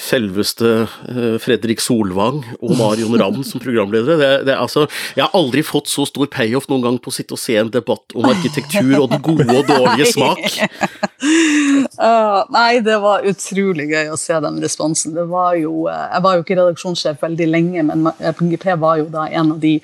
[0.00, 0.70] selveste
[1.08, 4.16] eh, Fredrik Solvang og Marion Ramm som programledere.
[4.20, 7.36] Det, det, altså, jeg har aldri fått så stor payoff noen gang på å sitte
[7.36, 10.44] og se en debatt om arkitektur og den gode og dårlige smak.
[11.94, 15.16] Uh, nei, det var utrolig gøy å se den responsen.
[15.16, 19.10] Det var jo, uh, jeg var jo ikke redaksjonssjef veldig lenge, men PGP var jo
[19.12, 19.78] da en av de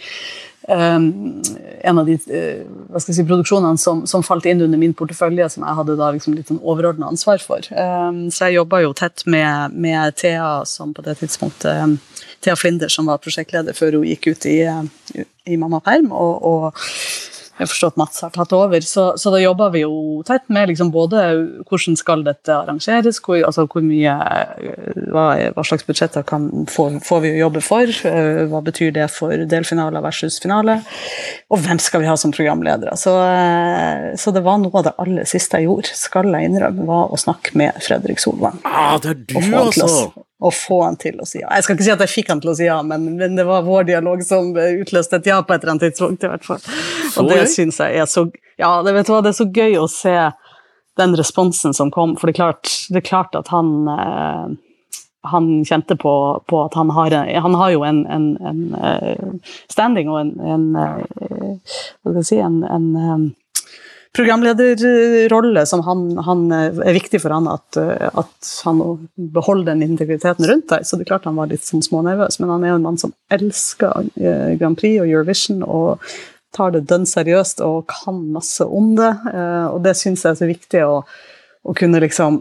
[0.68, 5.78] en av de uh, si, produksjonene som, som, falt inn under min portefølje, som jeg
[5.78, 7.64] hadde da liksom litt sånn overordna ansvar for.
[7.72, 11.96] Um, så jeg jobba jo tett med, med, Thea, som på det tidspunktet um,
[12.44, 16.12] Thea Flinder, som var prosjektleder før hun gikk ut i, uh, i mammaperm.
[16.12, 16.84] og, og
[17.60, 18.84] jeg forstår at Mats har tatt over.
[18.84, 21.24] Så, så da jobber vi jo tett med liksom både
[21.68, 24.14] hvordan skal dette arrangeres, hvor, altså hvor mye
[25.12, 29.10] hva, hva slags budsjetter kan, får, får, vi å jobbe for, eh, hva betyr det
[29.12, 30.80] for delfinaler versus finale,
[31.52, 32.96] og hvem skal vi ha som programledere.
[33.00, 36.88] Så, eh, så, det var noe av det aller siste jeg gjorde, skal jeg innrømme,
[36.88, 38.60] var å snakke med Fredrik Solvang.
[38.64, 40.26] Ah, det er du, altså!
[40.40, 41.50] å få han til å si ja.
[41.52, 43.44] Jeg skal ikke si at jeg fikk han til å si ja, men, men det
[43.48, 46.24] var vår dialog som utløste et ja på et eller annet tidspunkt.
[46.24, 46.62] i hvert fall.
[47.18, 48.28] Og det syns jeg er så
[48.60, 50.16] ja, det, vet du hva, det er så gøy å se
[51.00, 52.12] den responsen som kom.
[52.20, 54.58] For det er klart, det er klart at han eh,
[55.22, 59.34] han kjente på, på, at han har, han har jo en, en, en uh,
[59.68, 61.02] standing og en, en uh,
[62.00, 63.28] Hva skal jeg si En, en
[64.16, 68.80] programlederrolle som han, han, er viktig for han at, at han
[69.14, 70.82] beholder den integriteten rundt deg.
[70.82, 72.98] Så det er klart han var litt sånn smånervøs, men han er jo en mann
[72.98, 74.08] som elsker
[74.58, 75.62] Grand Prix og Eurovision.
[75.62, 76.02] og
[76.56, 79.10] tar det dønn seriøst og kan masse om det.
[79.70, 80.96] Og det syns jeg er så viktig å,
[81.62, 82.40] å kunne liksom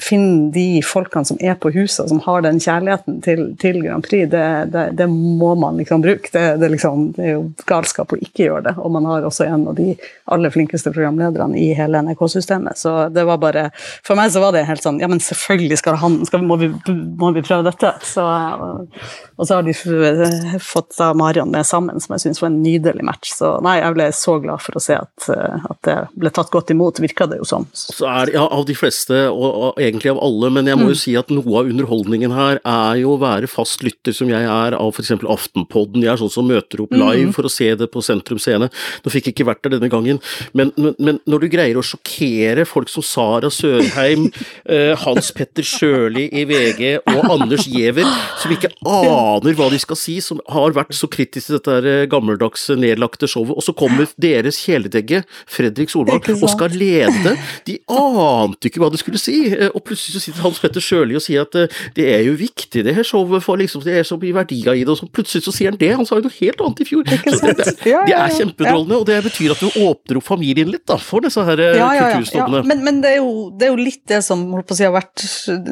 [0.00, 4.26] finne de folkene som er på huset, som har den kjærligheten til, til Grand Prix,
[4.30, 6.30] det, det, det, må man liksom bruke.
[6.32, 8.74] Det, liksom, det, er jo galskap å ikke gjøre det.
[8.82, 9.92] Og man har også en av de
[10.34, 12.78] aller flinkeste programlederne i hele NRK-systemet.
[12.80, 15.98] Så det var bare For meg så var det helt sånn Ja, men selvfølgelig skal
[16.00, 17.94] han skal, må, vi, må, vi, prøve dette.
[18.02, 18.98] Så, og,
[19.36, 23.06] og, så har de fått da Marion med sammen, som jeg syns var en nydelig
[23.06, 23.34] match.
[23.38, 26.74] Så nei, jeg ble så glad for å se at, at det ble tatt godt
[26.74, 27.68] imot, virka det jo som.
[27.74, 30.96] Så er ja, av de fleste og, og, egentlig av alle, men jeg må jo
[30.96, 31.02] mm.
[31.02, 34.76] si at noe av underholdningen her er jo å være fast lytter, som jeg er
[34.78, 35.12] av f.eks.
[35.34, 36.04] Aftenpodden.
[36.04, 37.34] Jeg er sånn som møter opp live mm.
[37.36, 38.70] for å se det på Sentrum Scene.
[39.04, 40.20] Nå fikk jeg ikke vært der denne gangen,
[40.56, 44.28] men, men, men når du greier å sjokkere folk som Sara Sørheim,
[44.72, 48.08] eh, Hans Petter Sjøli i VG og Anders Giæver,
[48.42, 52.06] som ikke aner hva de skal si, som har vært så kritiske til dette eh,
[52.10, 57.34] gammeldagse, nedlagte showet, og så kommer deres kjæledegge, Fredrik Solvang, og skal lede.
[57.68, 61.16] De ante ikke hva de skulle si, eh, og plutselig så sitter Hans Petter Sjøli
[61.18, 64.06] og sier at eh, det er jo viktig det her showet, for liksom, det er
[64.06, 66.26] så mye verdier i det, og så plutselig så sier han det, han sa jo
[66.26, 67.04] noe helt annet i fjor.
[67.08, 70.98] Det, det, det, er kjempeunderholdende, og det betyr at du åpner opp familien litt da,
[71.02, 72.62] for disse her eh, ja, ja, kulturstoffene.
[72.62, 74.78] Ja, men, men det, er jo, det, er jo, litt det som holdt på å
[74.78, 75.26] si har vært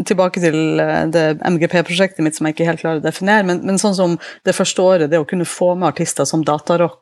[0.08, 0.58] tilbake til
[1.14, 4.56] det MGP-prosjektet mitt som jeg ikke helt klarer å definere, men, men, sånn som det
[4.56, 7.00] første året, det å kunne få med artister som Datarock,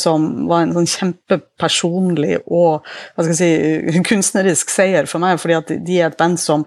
[0.00, 5.58] som var en sånn kjempepersonlig og hva skal jeg si, kunstnerisk seier for meg, fordi
[5.58, 6.64] at de er et band som,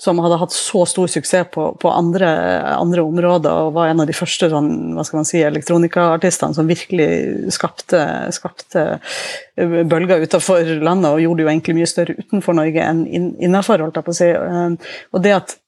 [0.00, 2.28] som hadde hatt så stor suksess på, på andre,
[2.74, 6.70] andre, områder, og var en av de første sånn, hva skal man si, elektronikaartistene som
[6.70, 7.08] virkelig
[7.56, 8.04] skapte,
[8.36, 13.04] skapte eh, bølger utenfor landet, og gjorde det jo egentlig mye større utenfor Norge enn
[13.08, 14.32] innenfor, holdt jeg på å si.
[14.32, 15.58] Eh, og det at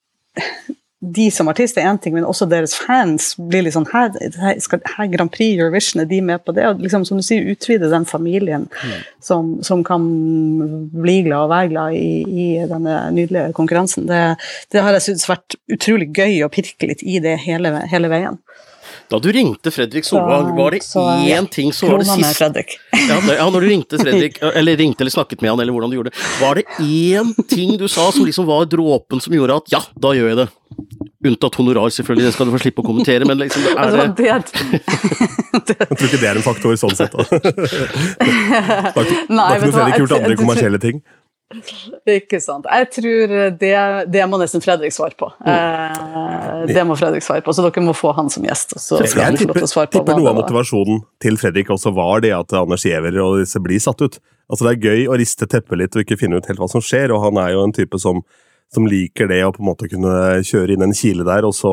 [1.04, 4.14] de som artist er én ting, men også deres fans blir litt sånn her,
[4.64, 6.64] skal, her Grand Prix Eurovision, er de med på det?
[6.70, 8.94] Og liksom, som du sier, utvide den familien mm.
[9.24, 10.06] som, som, kan
[10.94, 14.08] bli glad og være glad i, i denne nydelige konkurransen.
[14.08, 14.22] Det,
[14.72, 18.40] det har jeg syntes vært utrolig gøy å pirke litt i det hele, hele veien.
[19.10, 20.80] Da du ringte Fredrik Solvang, var det
[21.30, 22.48] én ting som var det siste
[23.06, 25.96] ja, ja, når du ringte Fredrik, eller ringte eller snakket med han, eller hvordan du
[25.96, 29.70] gjorde det, var det én ting du sa som liksom var dråpen som gjorde at
[29.76, 30.48] ja, da gjør jeg det?
[31.26, 34.26] Unntatt honorar, selvfølgelig, det skal du få slippe å kommentere, men liksom er altså, det
[35.56, 37.22] Jeg tror ikke det er en faktor sånn sett, da.
[38.92, 41.00] Da kunne Fredrik gjort andre kommersielle ting.
[42.10, 42.66] Ikke sant.
[42.66, 43.74] Jeg tror det,
[44.10, 45.28] det må nesten Fredrik svare på.
[45.46, 45.50] Mm.
[45.52, 48.74] Eh, det må Fredrik svare på, så dere må få han som gjest.
[48.82, 53.20] Så jeg tipper, tipper noe av motivasjonen til Fredrik også var det at Anders Giæver
[53.22, 54.18] og disse blir satt ut.
[54.50, 56.82] Altså Det er gøy å riste teppet litt og ikke finne ut helt hva som
[56.82, 58.24] skjer, og han er jo en type som,
[58.74, 61.72] som liker det å på en måte kunne kjøre inn en kile der, og så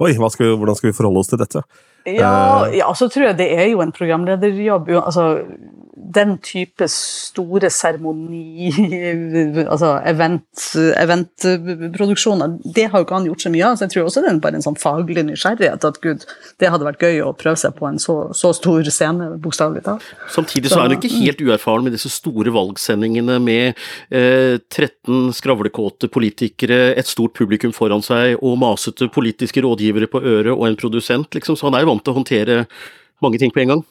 [0.00, 1.64] Oi, skal vi, hvordan skal vi forholde oss til dette?
[2.08, 4.88] Ja, uh, ja, så tror jeg det er jo en programlederjobb.
[5.04, 5.26] altså
[6.14, 8.70] den type store seremoni,
[9.72, 13.76] altså eventproduksjoner, event det har jo ikke han gjort så mye av.
[13.76, 15.86] Så jeg tror også det er bare en sånn faglig nysgjerrighet.
[15.86, 16.20] At gud,
[16.62, 20.06] det hadde vært gøy å prøve seg på en så, så stor scene, bokstavelig talt.
[20.32, 26.10] Samtidig så er han ikke helt uerfaren med disse store valgsendingene med eh, 13 skravlekåte
[26.12, 31.30] politikere, et stort publikum foran seg og masete politiske rådgivere på øret og en produsent,
[31.36, 31.58] liksom.
[31.58, 32.60] Så han er jo vant til å håndtere
[33.24, 33.82] mange ting på en gang.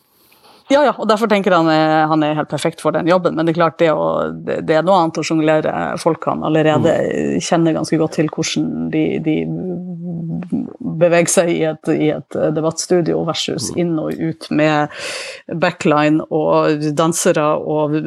[0.70, 3.34] Ja, ja, og derfor tenker han er, han er helt perfekt for den jobben.
[3.36, 6.94] Men det er klart det, å, det, er noe annet å sjonglere folk han allerede
[6.94, 7.40] mm.
[7.42, 9.36] kjenner ganske godt til hvordan de, de
[11.00, 13.80] beveger seg i et, i et, debattstudio versus mm.
[13.82, 15.02] inn og ut med
[15.62, 17.98] backline og dansere og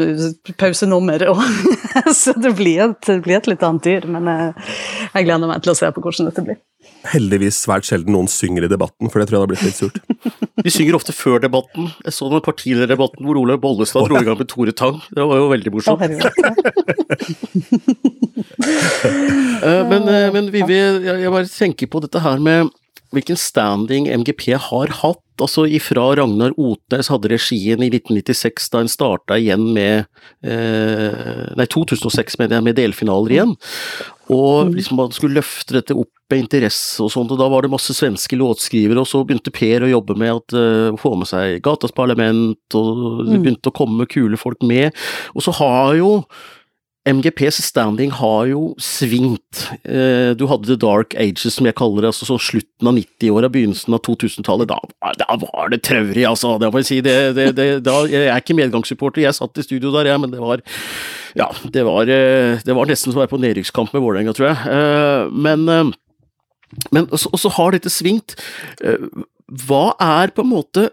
[0.61, 1.27] pausenummer.
[1.33, 1.43] Og,
[2.23, 4.53] så det blir, et, det blir, et, litt annet dyr, men jeg,
[5.09, 6.63] jeg gleder meg til å se på hvordan dette blir
[7.11, 9.97] heldigvis svært sjelden noen synger i debatten, for det tror jeg hadde blitt litt surt.
[10.65, 11.89] De synger ofte før debatten.
[12.07, 15.01] Jeg så den partilederdebatten hvor Olaug Bollestad dro i gang med Tore Tang.
[15.11, 16.03] Det var jo veldig morsomt.
[18.63, 22.71] Eh, men, eh, men Vivi, jeg bare tenker på dette her med
[23.13, 25.21] hvilken standing MGP har hatt.
[25.43, 30.05] Altså ifra Ragnar Otnes hadde regien i 1996, da en starta igjen med
[30.45, 33.55] eh, Nei, 2006 mener jeg, med delfinaler igjen.
[34.33, 34.75] Og mm.
[34.77, 37.95] liksom man skulle løfte dette opp med interesse og sånt, og da var det masse
[37.97, 41.93] svenske låtskrivere, og så begynte Per å jobbe med at, uh, få med seg Gatas
[41.97, 43.43] Parlament, og det mm.
[43.43, 44.97] begynte å komme kule folk med.
[45.37, 46.13] Og så har jo
[47.03, 49.65] MGPs standing har jo svingt.
[49.83, 53.51] Eh, du hadde The Dark Ages, som jeg kaller det, altså sånn slutten av 90-åra,
[53.51, 54.71] begynnelsen av 2000-tallet.
[54.71, 56.55] Da, da, var det traurig, altså!
[56.63, 57.01] Det må jeg si.
[57.03, 60.35] Det, det, det, da, jeg er ikke medgangssupporter, jeg satt i studio der, jeg, men
[60.35, 60.63] det var
[61.39, 64.63] Ja, det var, eh, var nesten som å være på nedrykkskamp med Vålerenga, tror jeg.
[64.71, 65.67] Eh, men,
[66.95, 68.39] men og så har dette svingt.
[69.67, 70.93] Hva er på en måte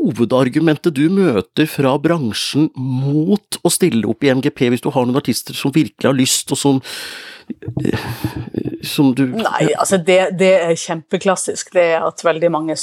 [0.00, 5.20] hovedargumentet du møter fra bransjen mot å stille opp i MGP, hvis du har noen
[5.20, 6.80] artister som virkelig har lyst, og som
[8.82, 11.72] som du Nei, altså det, det, er kjempeklassisk.
[11.74, 12.76] Det er at veldig mange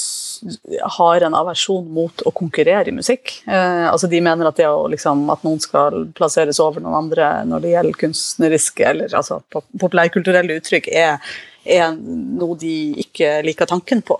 [0.97, 3.37] har en aversjon mot å konkurrere i musikk.
[3.47, 7.31] Eh, altså De mener at det å liksom, at noen skal plasseres over noen andre
[7.47, 11.17] når det gjelder kunstneriske eller altså populærkulturelle uttrykk, er,
[11.63, 12.77] er noe de
[13.07, 14.19] ikke liker tanken på.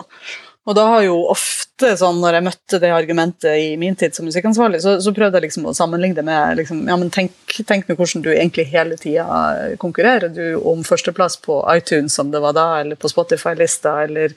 [0.68, 4.26] Og da har jo ofte, sånn når jeg møtte det argumentet i min tid som
[4.28, 7.32] musikkansvarlig, så, så prøvde jeg liksom å sammenligne det med liksom, ja, men tenk,
[7.64, 9.24] tenk nå hvordan du egentlig hele tida
[9.80, 10.28] konkurrerer.
[10.34, 14.34] Du om førsteplass på iTunes, som det var da, eller på Spotify-lista, eller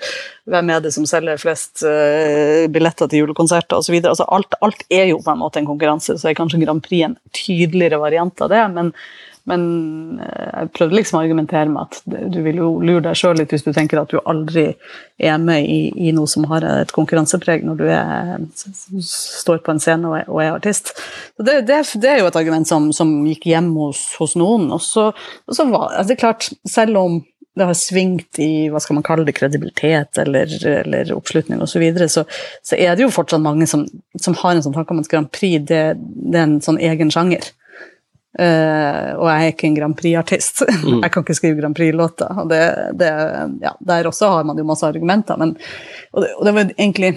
[0.48, 3.98] hvem er det som selger flest uh, billetter til julekonserter osv.
[4.00, 7.10] Altså, alt, alt er jo på en måte en konkurranse, så er kanskje Grand Prix
[7.10, 8.64] en tydeligere variant av det.
[8.78, 8.96] men
[9.50, 9.62] men
[10.22, 13.54] eh, jeg prøvde liksom å argumentere med at du vil jo lure deg sjøl litt
[13.54, 14.68] hvis du tenker at du aldri
[15.22, 18.46] er med i, i noe som har et konkurransepreg når du er,
[19.08, 20.94] står på en scene og er, og er artist.
[21.38, 24.70] Så det, det, det, er jo et argument som, som gikk hjem hos, hos noen.
[24.76, 27.22] Og så, og så var altså det klart, selv om
[27.58, 31.82] det har svingt i hva skal man kalle det, kredibilitet eller, eller oppslutning osv., så,
[31.84, 32.24] videre, så
[32.64, 33.84] så er det jo fortsatt mange som,
[34.16, 37.12] som har en sånn tanke om at Grand Prix det, det er en sånn egen
[37.12, 37.50] sjanger.
[38.40, 40.64] Uh, og jeg er ikke en Grand Prix-artist.
[40.82, 41.04] Mm.
[41.04, 42.40] Jeg kan ikke skrive Grand Prix-låter.
[42.42, 42.62] og det,
[43.00, 43.12] det,
[43.62, 45.38] ja, Der også har man jo masse argumenter.
[45.38, 45.58] Men,
[46.14, 47.12] og, det, og det var egentlig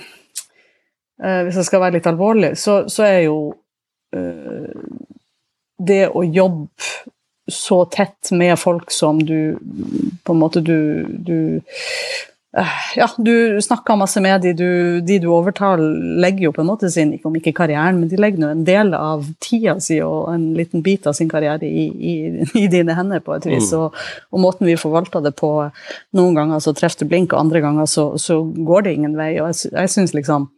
[1.24, 3.38] uh, Hvis jeg skal være litt alvorlig, så, så er jo
[4.16, 4.68] uh,
[5.78, 6.92] det å jobbe
[7.50, 9.58] så tett med folk som du
[10.24, 11.60] på en måte du, du
[12.96, 15.80] ja, du snakker masse med de du, de du overtar,
[16.22, 18.62] legger jo på en måte sin ikke om ikke karrieren, men de legger nå en
[18.66, 22.14] del av tida si og en liten bit av sin karriere i, i,
[22.62, 23.72] i dine hender, på et vis.
[23.72, 23.80] Mm.
[23.80, 23.98] Og,
[24.30, 25.50] og, måten vi forvalter det på
[26.14, 29.32] Noen ganger så treffer du blink, og andre ganger så, så går det ingen vei.
[29.40, 30.48] Og jeg, jeg syns liksom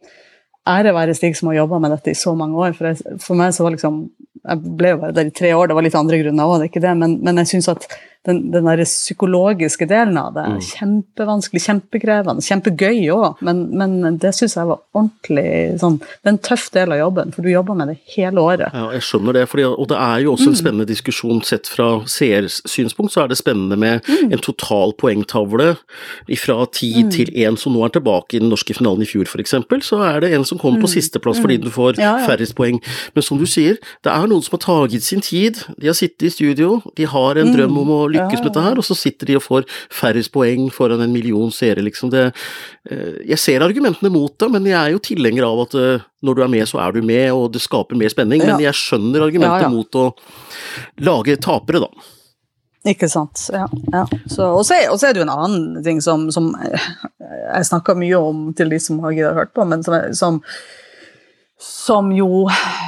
[0.67, 2.75] Ære være Stig som har jobba med dette i så mange år.
[2.77, 4.01] For, jeg, for meg så var liksom
[4.47, 6.67] Jeg ble jo bare der i tre år, det var litt andre grunner òg, det
[6.67, 7.87] er ikke det, men, men jeg syns at
[8.27, 10.45] den, den der psykologiske delen av det.
[10.51, 10.59] Mm.
[10.67, 16.41] Kjempevanskelig, kjempekrevende, kjempegøy òg, men, men, det syns jeg var ordentlig sånn Det er en
[16.43, 18.73] tøff del av jobben, for du jobber med det hele året.
[18.73, 20.59] Ja, jeg skjønner det, fordi, og det er jo også en mm.
[20.61, 20.91] spennende mm.
[20.91, 24.33] diskusjon sett fra seers synspunkt, så er det spennende med mm.
[24.35, 25.69] en total poengtavle
[26.37, 27.11] fra ti mm.
[27.13, 29.55] til én som nå er tilbake i den norske finalen i fjor, f.eks.
[29.87, 30.95] Så er det en som kommer på mm.
[30.97, 32.27] sisteplass fordi den får ja, ja.
[32.27, 32.81] færrest poeng.
[33.15, 36.29] Men som du sier, det er noen som har taget sin tid, de har sittet
[36.29, 39.29] i studio, de har en drøm om å lykkes med dette her, og så sitter
[39.29, 42.11] de og får færrest poeng foran en million seere, liksom.
[42.13, 42.25] Det,
[42.89, 46.37] eh, jeg ser argumentene mot det, men jeg er jo tilhenger av at eh, når
[46.37, 48.43] du er med, så er du med, og det skaper mer spenning.
[48.45, 49.73] Men jeg skjønner argumentet ja, ja.
[49.73, 50.05] mot å
[51.07, 52.07] lage tapere, da.
[52.87, 53.49] Ikke sant.
[53.51, 53.67] Ja.
[53.91, 54.05] ja.
[54.47, 58.71] Og så er, det jo en annen ting som, som jeg snakker mye om til
[58.71, 60.39] de som har hørt på, men som, som
[61.59, 62.43] som jo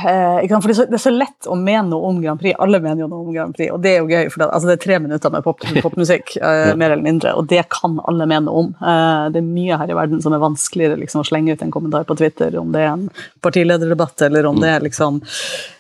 [0.06, 2.54] eh, For det er, så, lett å mene noe om Grand Prix.
[2.62, 4.30] Alle mener jo noe om Grand Prix, og det er jo gøy.
[4.30, 7.50] For det, altså det er tre minutter med pop, popmusikk, eh, mer eller mindre, og
[7.50, 8.70] det kan alle mene noe om.
[8.78, 11.74] Eh, det er mye her i verden som er vanskeligere liksom, å slenge ut en
[11.74, 13.10] kommentar på Twitter, om det er en
[13.42, 15.22] partilederdebatt, eller om det er liksom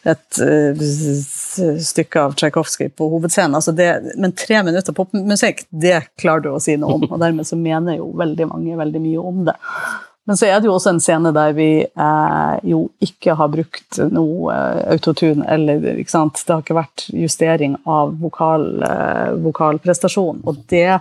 [0.09, 0.83] et uh,
[1.85, 3.57] stykke av Tsjajkovskij på hovedscenen.
[3.59, 7.45] Altså det, men tre minutter popmusikk, det klarer du å si noe om, og dermed
[7.45, 9.59] så mener jo veldig mange veldig mye om det.
[10.29, 13.97] Men så er det jo også en scene der vi eh, jo ikke har brukt
[14.13, 16.43] noe eh, autotune, eller ikke sant?
[16.45, 20.43] Det har ikke vært justering av vokal, eh, vokalprestasjon.
[20.45, 20.99] Og det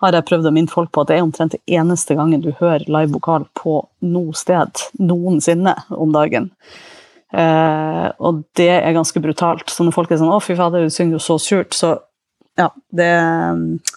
[0.00, 2.54] har jeg prøvd å minne folk på at det er omtrent det eneste gangen du
[2.56, 6.48] hører live vokal på noe sted noensinne om dagen.
[7.36, 9.68] Eh, og det er ganske brutalt.
[9.68, 11.98] Så når folk er sånn 'Å, fy fader, du synger jo så surt', så
[12.56, 13.12] ja, det,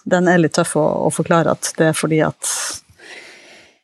[0.04, 2.52] den er litt tøff å, å forklare at det er fordi at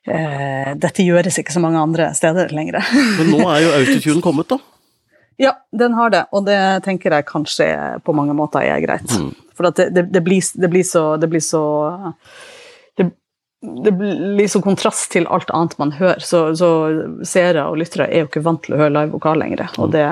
[0.06, 2.80] eh, dette gjøres ikke så mange andre steder lenger.
[3.18, 4.60] Men nå er jo autotune kommet, da?
[5.40, 7.66] Ja, den har det, og det tenker jeg kanskje
[8.04, 9.08] på mange måter er greit.
[9.08, 9.30] Mm.
[9.56, 11.62] For det, det, det, blir, det, blir, så Det blir så
[13.60, 16.22] det blir så kontrast til alt annet man hører.
[16.24, 16.68] Så, så
[17.28, 19.66] seere og lyttere er jo ikke vant til å høre live vokal lenger.
[19.76, 20.04] Og det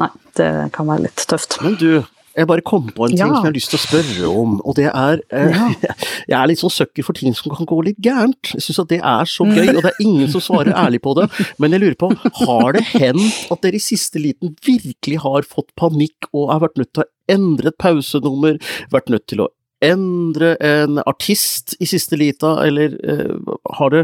[0.00, 1.56] Nei, det kan være litt tøft.
[1.64, 2.02] Men du,
[2.40, 3.28] jeg bare kom på en ting ja.
[3.28, 5.94] som jeg har lyst til å spørre om, og det er eh, ja.
[6.30, 8.52] Jeg er litt sånn søkker for ting som kan gå litt gærent.
[8.54, 11.14] Jeg syns at det er så gøy, og det er ingen som svarer ærlig på
[11.18, 11.26] det.
[11.62, 12.10] Men jeg lurer på,
[12.44, 16.78] har det hendt at dere i siste liten virkelig har fått panikk og har vært
[16.80, 18.60] nødt til å endre et pausenummer,
[18.92, 19.50] vært nødt til å
[19.84, 24.02] endre en artist i siste lita, eller uh, har, det,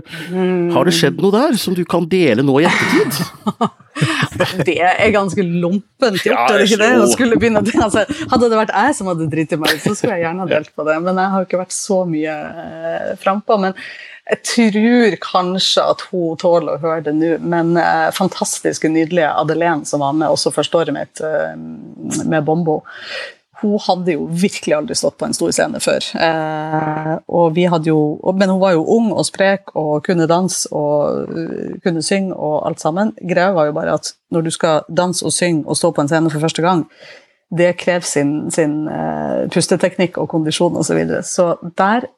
[0.72, 3.76] har, det, skjedd noe der som du kan dele nå i ettertid?
[4.68, 6.90] det er ganske lompent gjort, ja, er det ikke det?
[7.04, 10.18] Å skulle begynne altså, hadde det vært jeg som hadde dritt i meg, så skulle
[10.18, 13.60] jeg gjerne ha delt på det, men jeg har ikke vært så mye uh, frampå.
[13.62, 13.76] Men
[14.26, 19.84] jeg tror kanskje at hun tåler å høre det nå, men eh, fantastiske, nydelige Adelén
[19.86, 21.52] som var med også førsteåret mitt eh,
[22.26, 22.80] med Bombo,
[23.62, 26.04] hun hadde jo virkelig aldri stått på en stor scene før.
[26.20, 28.00] Eh, og vi hadde jo,
[28.36, 32.66] men hun var jo ung og sprek og kunne danse og uh, kunne synge og
[32.68, 33.14] alt sammen.
[33.16, 36.12] Greia var jo bare at når du skal danse og synge og stå på en
[36.12, 36.84] scene for første gang,
[37.56, 40.90] det krever sin, sin uh, pusteteknikk og kondisjon osv.
[40.90, 41.24] Så, videre.
[41.24, 41.48] så
[41.78, 42.10] der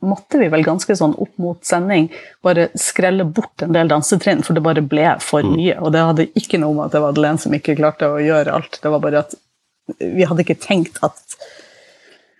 [0.00, 2.08] måtte vi vel ganske sånn opp mot sending
[2.44, 5.52] bare skrelle bort en del dansetrinn, for det bare ble for mm.
[5.56, 5.76] mye.
[5.82, 8.54] Og det hadde ikke noe med at det var Adelén som ikke klarte å gjøre
[8.54, 8.80] alt.
[8.80, 9.36] Det var bare at
[9.98, 11.36] vi hadde ikke tenkt at,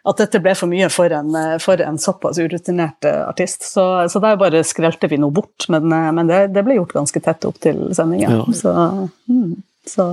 [0.08, 3.66] at dette ble for mye for en, for en såpass urutinert eh, artist.
[3.72, 6.96] Så, så der bare skrelte vi noe bort, men, eh, men det, det, ble gjort
[7.00, 8.40] ganske tett opp til sendingen.
[8.40, 8.46] Ja.
[8.56, 8.74] Så,
[9.30, 9.56] mm,
[9.88, 10.06] så.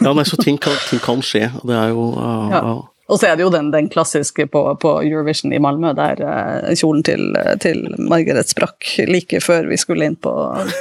[0.00, 1.48] ja, nei, så ting kan, ting kan, skje.
[1.66, 2.62] Det er jo uh, ja.
[3.10, 6.70] Og så er det jo den, den klassiske på, på, Eurovision i Malmö, der uh,
[6.78, 10.32] kjolen til, til, Margaret sprakk like før vi skulle inn på,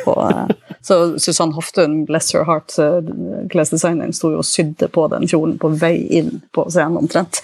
[0.06, 0.46] på uh,
[0.86, 3.02] Så Susann Hoftun, bless her heart, uh,
[3.52, 7.42] klesdesigneren, sto jo og sydde på den kjolen på vei inn på scenen omtrent.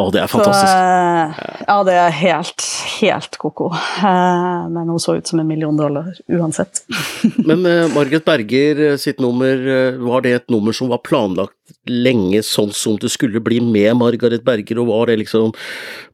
[0.00, 0.72] Å, det er fantastisk.
[0.72, 3.70] Så, ja, det er helt, helt ko-ko.
[4.00, 6.84] Men hun så ut som en million dollar uansett.
[7.48, 9.60] Men Margaret Berger sitt nummer,
[10.00, 11.56] var det et nummer som var planlagt
[11.88, 15.52] lenge sånn som det skulle bli med Margaret Berger, og var det liksom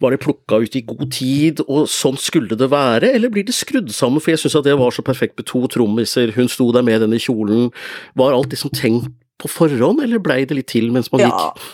[0.03, 3.57] Var det plukka ut i god tid, og sånn skulle det være, eller blir det
[3.57, 4.23] skrudd sammen?
[4.23, 7.01] For jeg syns at det var så perfekt med to trommiser, hun sto der med
[7.05, 7.71] denne kjolen.
[8.19, 9.11] Var alt liksom tenkt
[9.41, 11.33] på forhånd, eller blei det litt til mens man ja.
[11.33, 11.67] gikk?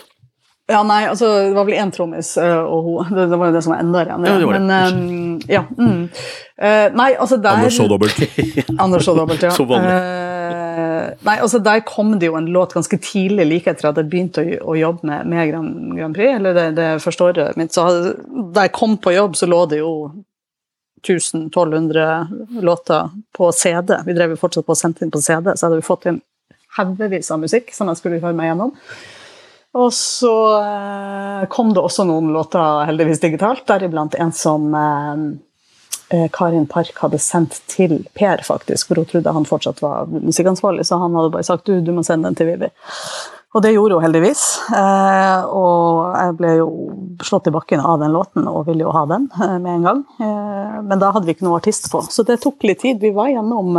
[0.71, 3.55] Ja, nei, altså det var vel én trommis, uh, og hun det, det, var jo
[3.57, 4.27] det som var enda igjen.
[4.27, 4.61] Ja, det var det.
[4.63, 5.63] Men, um, ja.
[5.75, 6.03] Mm.
[6.55, 8.21] Uh, nei, altså der Anders så dobbelt.
[8.85, 9.51] Anders så dobbelt, ja.
[9.57, 9.91] så vanlig.
[9.91, 14.07] Uh, nei, altså der kom det jo en låt ganske tidlig, like etter at jeg
[14.11, 17.75] begynte å, å jobbe med, med Grand, Grand, Prix, eller det, det første året mitt.
[17.75, 17.83] Så
[18.55, 19.93] da jeg kom på jobb, så lå det jo
[21.03, 23.97] 1000-1200 låter på CD.
[24.07, 26.21] Vi drev jo fortsatt på å sende inn på CD, så hadde vi fått inn
[26.77, 28.71] haugevis av musikk som jeg skulle høre meg gjennom.
[29.73, 35.23] Og så eh, kom det også noen låter heldigvis digitalt, deriblant en som eh,
[36.13, 40.85] eh, Karin Park hadde sendt til Per, faktisk, for hun trodde han fortsatt var musikkansvarlig,
[40.85, 42.69] så han hadde bare sagt du, du må sende den til Vivi.
[43.53, 44.43] Og det gjorde hun heldigvis.
[44.73, 46.69] Og jeg ble jo
[47.21, 49.27] slått i bakken av den låten og ville jo ha den
[49.61, 49.99] med en gang.
[50.89, 52.97] Men da hadde vi ikke noe artist på, så det tok litt tid.
[52.97, 53.77] Vi var gjennom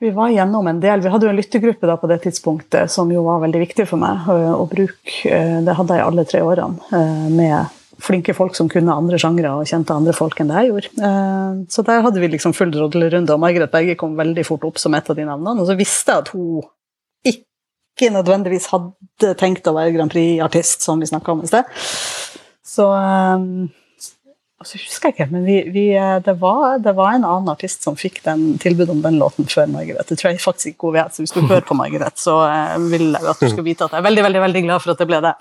[0.00, 1.02] vi var gjennom en del.
[1.04, 4.00] Vi hadde jo en lyttegruppe da på det tidspunktet som jo var veldig viktig for
[4.00, 5.12] meg å, å bruke.
[5.28, 9.50] Eh, det hadde jeg alle tre årene eh, med flinke folk som kunne andre sjangre
[9.52, 10.92] og kjente andre folk enn det jeg gjorde.
[11.04, 14.80] Eh, så der hadde vi liksom full rodlerunde, og Margaret Berge kom veldig fort opp
[14.80, 15.60] som et av de navnene.
[15.60, 16.64] Og så visste jeg at hun
[17.34, 21.68] ikke nødvendigvis hadde tenkt å være Grand Prix-artist, som vi snakka om i sted.
[22.64, 22.88] Så
[24.60, 27.48] og så husker jeg ikke, men vi, vi, eh, det, var, det, var, en annen
[27.48, 30.04] artist som fikk den tilbudet om den låten før Margaret.
[30.04, 32.74] Det tror jeg faktisk ikke hun vet, så hvis du hører på Margaret, så eh,
[32.92, 35.00] vil jeg at du skal vite at jeg er veldig veldig, veldig glad for at
[35.00, 35.32] det ble det.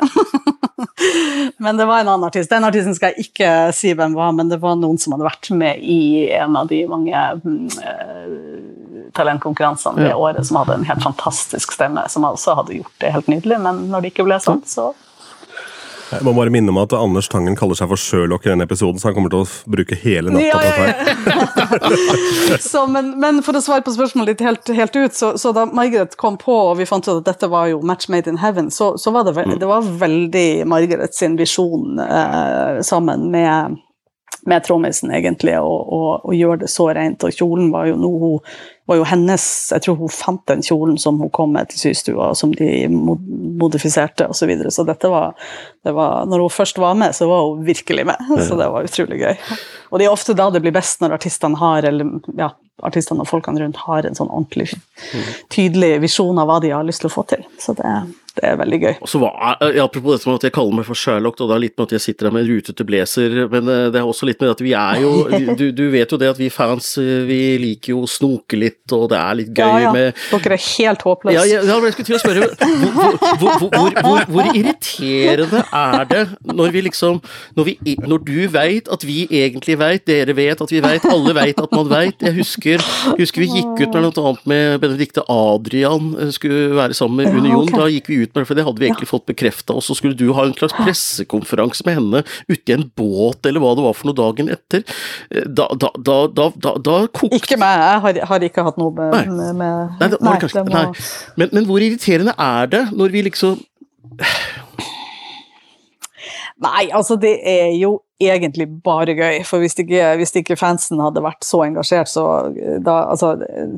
[1.66, 2.54] men det var en annen artist.
[2.54, 5.52] Den artisten skal jeg ikke si hvem var, men det var noen som hadde vært
[5.66, 6.00] med i
[6.40, 8.24] en av de mange uh,
[9.20, 13.28] talentkonkurransene det året, som hadde en helt fantastisk stemme, som også hadde gjort det helt
[13.36, 14.94] nydelig, men når det ikke ble sånn, så
[16.12, 19.02] jeg må bare minne om at Anders Tangen kaller seg for Sherlock i denne episoden,
[19.02, 22.58] så han kommer til å bruke hele natta ja, ja, ja.
[22.72, 25.68] så, men, men, for å svare på spørsmålet litt helt, helt ut, så, så, da
[25.70, 28.72] Margaret kom på, og vi fant ut at dette var jo match made in heaven,
[28.74, 29.60] så, så var det, mm.
[29.62, 33.78] det var veldig Margaret sin visjon eh, sammen med
[34.48, 37.24] med trommisen, egentlig, og, gjøre det så rent.
[37.26, 38.54] Og kjolen var jo noe hun
[38.90, 39.44] var jo hennes
[39.76, 44.26] Jeg tror hun fant den kjolen som hun kom med til systua, som de modifiserte
[44.26, 44.40] osv.
[44.40, 44.72] Så, videre.
[44.74, 45.36] så dette var,
[45.86, 48.32] det var Når hun først var med, så var hun virkelig med.
[48.48, 49.36] Så det var utrolig gøy.
[49.92, 52.50] Og det er ofte da det blir best, når artistene har eller ja,
[52.86, 54.72] artistene og folkene rundt har en sånn ordentlig
[55.54, 57.46] tydelig visjon av hva de har lyst til å få til.
[57.62, 57.94] Så det,
[58.40, 58.94] det er veldig gøy.
[59.04, 61.56] Og så var, ja, Apropos dette med at jeg kaller meg for Sherlock, og det
[61.58, 64.30] er litt med at jeg sitter der med rutete blazer, men eh, det er også
[64.30, 65.12] litt med at vi er jo
[65.60, 68.84] du, du, vet jo det at vi fans eh, vi liker jo å snoke litt,
[68.96, 69.94] og det er litt gøy ja, ja.
[69.96, 71.36] med Dere er helt håpløse.
[71.36, 72.48] Ja, ja, jeg skulle til å spørre
[73.40, 77.20] hvor, hvor, hvor, hvor, irriterende er det når vi liksom
[77.58, 81.34] Når, vi, når du veit at vi egentlig veit, dere vet at vi veit, alle
[81.36, 82.24] veit at man veit.
[82.24, 82.84] Jeg husker,
[83.20, 87.36] husker vi gikk ut med noe annet med Benedicte Adrian eh, skulle være sammen med
[87.36, 87.68] Union.
[87.68, 87.80] Okay.
[87.80, 89.14] Da gikk vi ut ut med for det hadde vi egentlig ja.
[89.14, 89.76] fått bekrefta.
[89.76, 93.74] Og så skulle du ha en slags pressekonferanse med henne uti en båt, eller hva
[93.78, 94.86] det var for noe dagen etter.
[95.34, 96.20] Eh, da, da, da,
[96.78, 99.52] da, kokte Ikke meg, jeg har, har, ikke hatt noe med, nei.
[99.58, 100.74] med Nei, det, nei, kanskje, må...
[100.76, 100.88] nei.
[101.40, 103.60] Men, men hvor irriterende er det når vi liksom
[106.60, 109.38] Nei, altså det er jo egentlig bare gøy.
[109.48, 113.36] For hvis ikke, hvis ikke fansen hadde vært så engasjert, så eh, da Altså,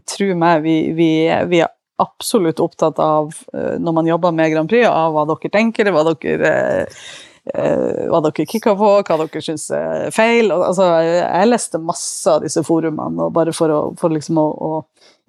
[0.09, 1.11] tro meg, vi, vi,
[1.51, 1.69] vi, er
[2.01, 6.05] absolutt opptatt av, eh, når man jobber med Grand Prix, av hva dere tenker, hva
[6.11, 6.53] dere
[7.51, 10.51] eh, hva dere kikker på, hva dere syns er feil.
[10.53, 14.71] Altså, jeg leste masse av disse forumene, bare for, å, for liksom å, å,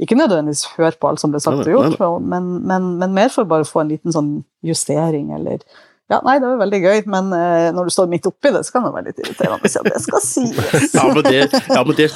[0.03, 3.49] Ikke nødvendigvis høre på alt som ble sagt og gjort, men, men, men mer for
[3.49, 4.33] bare å få en liten sånn
[4.67, 5.63] justering eller
[6.13, 8.75] ja, nei, det var veldig gøy, men uh, når du står midt oppi det, så
[8.75, 10.95] kan det være litt irriterende at det skal sies.
[10.97, 11.39] ja, men, det,
[11.73, 12.09] ja, men det,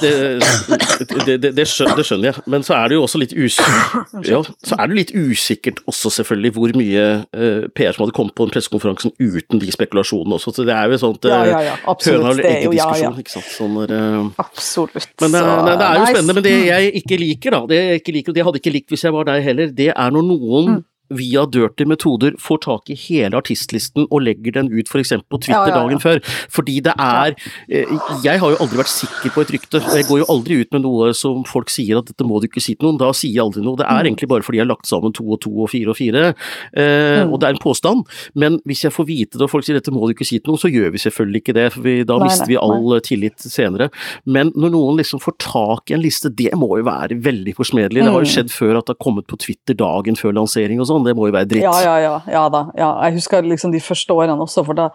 [1.41, 2.43] det, det, skjønner jeg.
[2.45, 6.53] Men så er det jo også litt usikkert ja, så det litt usikkert også, selvfølgelig,
[6.57, 10.53] hvor mye uh, PR som hadde kommet på den pressekonferansen uten de spekulasjonene også.
[10.59, 11.77] Så det er jo sånt uh, ja, ja, ja.
[11.87, 13.49] Høna eller egget-diskusjon, ikke sant.
[13.57, 15.15] Sånn uh, Absolutt.
[15.25, 16.37] Men det, nei, det, er jo spennende.
[16.37, 18.75] Men det jeg ikke liker, da, det jeg ikke liker, og det jeg hadde ikke
[18.77, 22.63] likt hvis jeg var deg heller, det er når noen mm via dirty metoder får
[22.67, 25.15] tak i hele artistlisten og legger den ut f.eks.
[25.29, 25.83] på Twitter ja, ja, ja.
[25.83, 26.21] dagen før.
[26.53, 27.37] Fordi det er
[27.69, 27.93] eh,
[28.25, 29.83] Jeg har jo aldri vært sikker på et rykte.
[29.95, 32.63] Jeg går jo aldri ut med noe som folk sier at dette må du ikke
[32.65, 33.01] si til noen.
[33.01, 33.79] Da sier jeg aldri noe.
[33.79, 34.11] Det er mm.
[34.11, 36.25] egentlig bare fordi jeg har lagt sammen to og to og fire og fire.
[36.73, 37.33] Eh, mm.
[37.33, 38.07] Og det er en påstand.
[38.35, 40.53] Men hvis jeg får vite det og folk sier dette må du ikke si til
[40.53, 41.69] noen, så gjør vi selvfølgelig ikke det.
[41.77, 43.03] For vi, da nei, mister vi all nei.
[43.07, 43.91] tillit senere.
[44.25, 48.03] Men når noen liksom får tak i en liste, det må jo være veldig forsmedelig.
[48.03, 48.35] Det har jo mm.
[48.35, 51.17] skjedd før at det har kommet på Twitter dagen før lansering og sånn sånn, det
[51.19, 51.67] må jo være dritt.
[51.67, 52.15] Ja, ja, ja.
[52.33, 52.67] ja da.
[52.79, 54.91] Ja, jeg husker liksom de første årene også, for da,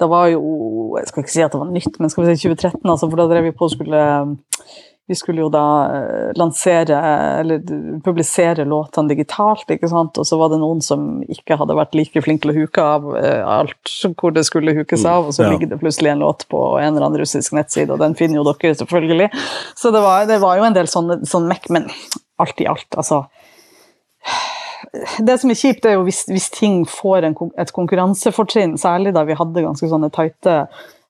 [0.00, 0.42] da, var jo
[0.96, 3.20] Jeg skal ikke si at det var nytt, men skal vi si 2013, altså, for
[3.20, 4.04] da drev vi på og skulle
[5.06, 6.96] vi skulle jo da eh, lansere,
[7.40, 7.60] eller
[8.04, 10.18] publisere låtene digitalt, ikke sant.
[10.18, 13.06] Og så var det noen som ikke hadde vært like flinke til å huke av
[13.20, 15.52] eh, alt hvor det skulle hukes mm, av, og så ja.
[15.54, 18.48] ligger det plutselig en låt på en eller annen russisk nettside, og den finner jo
[18.50, 19.30] dere selvfølgelig.
[19.78, 21.86] Så det var, det var jo en del sånne, sånn mekk, men
[22.42, 23.22] alt i alt, altså
[25.24, 29.24] det som er kjipt, er jo hvis, hvis ting får en, et konkurransefortrinn, særlig da
[29.28, 30.66] vi hadde ganske sånne tighte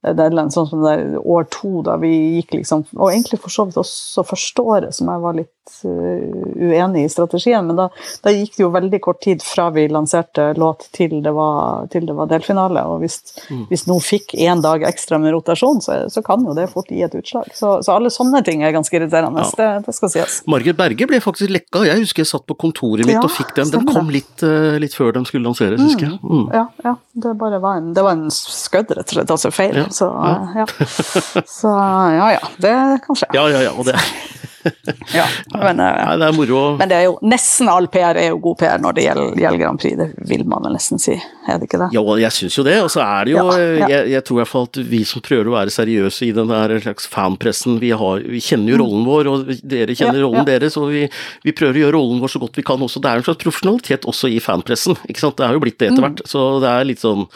[0.06, 3.66] deadline, sånn som det der år to, da vi gikk liksom Og egentlig for så
[3.66, 5.52] vidt også første året, som jeg var litt
[5.84, 7.88] uenig i strategien, men da,
[8.24, 12.06] da, gikk det jo veldig kort tid fra vi lanserte låt til det var, til
[12.08, 12.84] det var delfinale.
[12.90, 13.66] Og hvis, mm.
[13.70, 17.02] hvis noen fikk én dag ekstra med rotasjon, så, så, kan jo det fort gi
[17.06, 17.50] et utslag.
[17.54, 19.44] Så, så alle sånne ting er ganske irriterende.
[19.44, 19.52] Ja.
[19.56, 20.40] Det, det, skal sies.
[20.50, 21.84] Margit Berge ble faktisk lekka.
[21.88, 23.72] Jeg husker jeg satt på kontoret mitt ja, og fikk den.
[23.74, 26.20] Den kom litt, uh, litt, før den skulle lanseres, husker jeg.
[26.22, 26.48] Mm.
[26.54, 26.96] Ja, ja,
[27.26, 29.36] det bare var en, det var en skødd, rett og slett.
[29.36, 29.82] Altså feil.
[29.82, 29.88] Ja.
[29.92, 30.10] Så
[30.56, 30.66] ja.
[31.58, 31.70] Så
[32.16, 33.30] ja ja, det kan skje.
[33.36, 33.96] Ja ja ja, og det
[35.14, 36.62] ja, men, ja, eh, det er moro.
[36.80, 39.62] Men det er jo, nesten all PR er jo god PR når det gjelder, gjelder
[39.62, 41.90] Grand Prix, det vil man vel nesten si, er det ikke det?
[41.96, 43.90] Jo, jeg syns jo det, og så er det jo ja, ja.
[43.92, 46.52] Jeg, jeg, tror i hvert fall at vi som prøver å være seriøse i den
[46.52, 48.82] der slags fanpressen, vi, har, vi kjenner jo mm.
[48.84, 51.04] rollen vår, og dere kjenner rollen deres, og vi,
[51.46, 53.02] vi, prøver å gjøre rollen vår så godt vi kan også.
[53.02, 55.38] Det er en slags profesjonalitet også i fanpressen, ikke sant.
[55.38, 56.06] Det har jo blitt det etter mm.
[56.08, 56.30] hvert, mm.
[56.32, 57.26] så det er litt sånn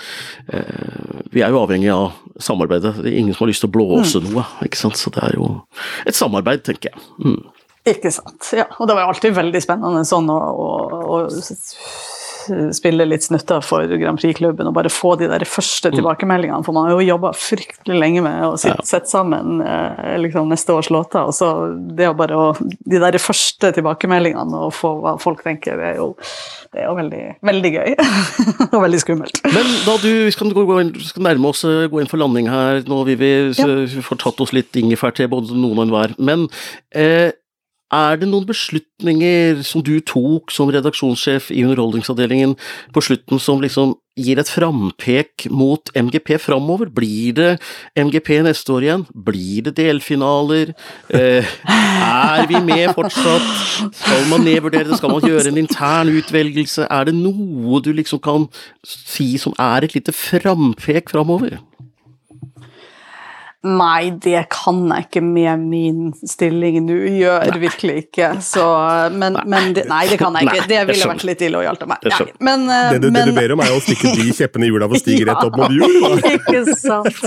[0.53, 2.11] eh, Vi er jo avhengig av
[2.41, 2.95] samarbeidet.
[3.01, 4.31] Det er ingen som har lyst til å blåse mm.
[4.31, 4.99] noe, ikke sant.
[5.01, 5.51] Så det er jo
[6.09, 7.05] et samarbeid, tenker jeg.
[7.25, 7.41] Mm.
[7.91, 8.45] Ikke sant.
[8.53, 10.69] Ja, og det var alltid veldig spennende sånn å, å,
[11.01, 11.21] å
[12.77, 15.97] spille litt snutter for Grand Prix-klubben og bare få de der første mm.
[15.99, 16.63] tilbakemeldingene.
[16.67, 20.75] For man har jo jobba fryktelig lenge med å sette, sette sammen eh, liksom neste
[20.77, 21.27] års låter.
[21.29, 21.51] Og så
[21.97, 26.01] det å bare å, De der første tilbakemeldingene og få hva folk tenker, det er
[26.01, 26.11] jo,
[26.75, 27.97] det er jo veldig, veldig gøy.
[28.73, 29.43] og veldig skummelt.
[29.51, 32.51] Men da du, vi skal, gå inn, skal nærme oss eh, gå inn for landing
[32.51, 33.33] her nå, Vivi.
[33.57, 33.69] ja.
[33.91, 36.17] vi får tatt oss litt ingefær til, både noen og enhver.
[36.19, 36.49] Men
[36.95, 37.31] eh,
[37.91, 42.57] er det noen beslutninger som du tok som redaksjonssjef i Underholdningsavdelingen
[42.95, 46.91] på slutten som liksom gir et frampek mot MGP framover?
[46.93, 47.51] Blir det
[47.99, 49.07] MGP neste år igjen?
[49.15, 50.75] Blir det delfinaler?
[51.09, 53.49] Eh, er vi med fortsatt?
[53.97, 55.01] Skal man nedvurdere det?
[55.01, 56.87] Skal man gjøre en intern utvelgelse?
[56.91, 58.47] Er det noe du liksom kan
[58.87, 61.59] si som er et lite frampek framover?
[63.61, 66.95] Nei, det kan jeg ikke med min stilling nå.
[67.21, 67.59] Gjør nei.
[67.61, 68.31] virkelig ikke.
[68.41, 68.65] Så,
[69.13, 69.43] men, nei.
[69.53, 70.65] men det, nei, det kan jeg ikke.
[70.71, 72.07] Det ville vært litt illojalt av meg.
[72.41, 74.89] Men, det, du, men, det, du ber om, er å stikke de kjeppene i hjula
[74.89, 76.25] for å stige rett opp mot jul.
[76.39, 77.21] ikke sant.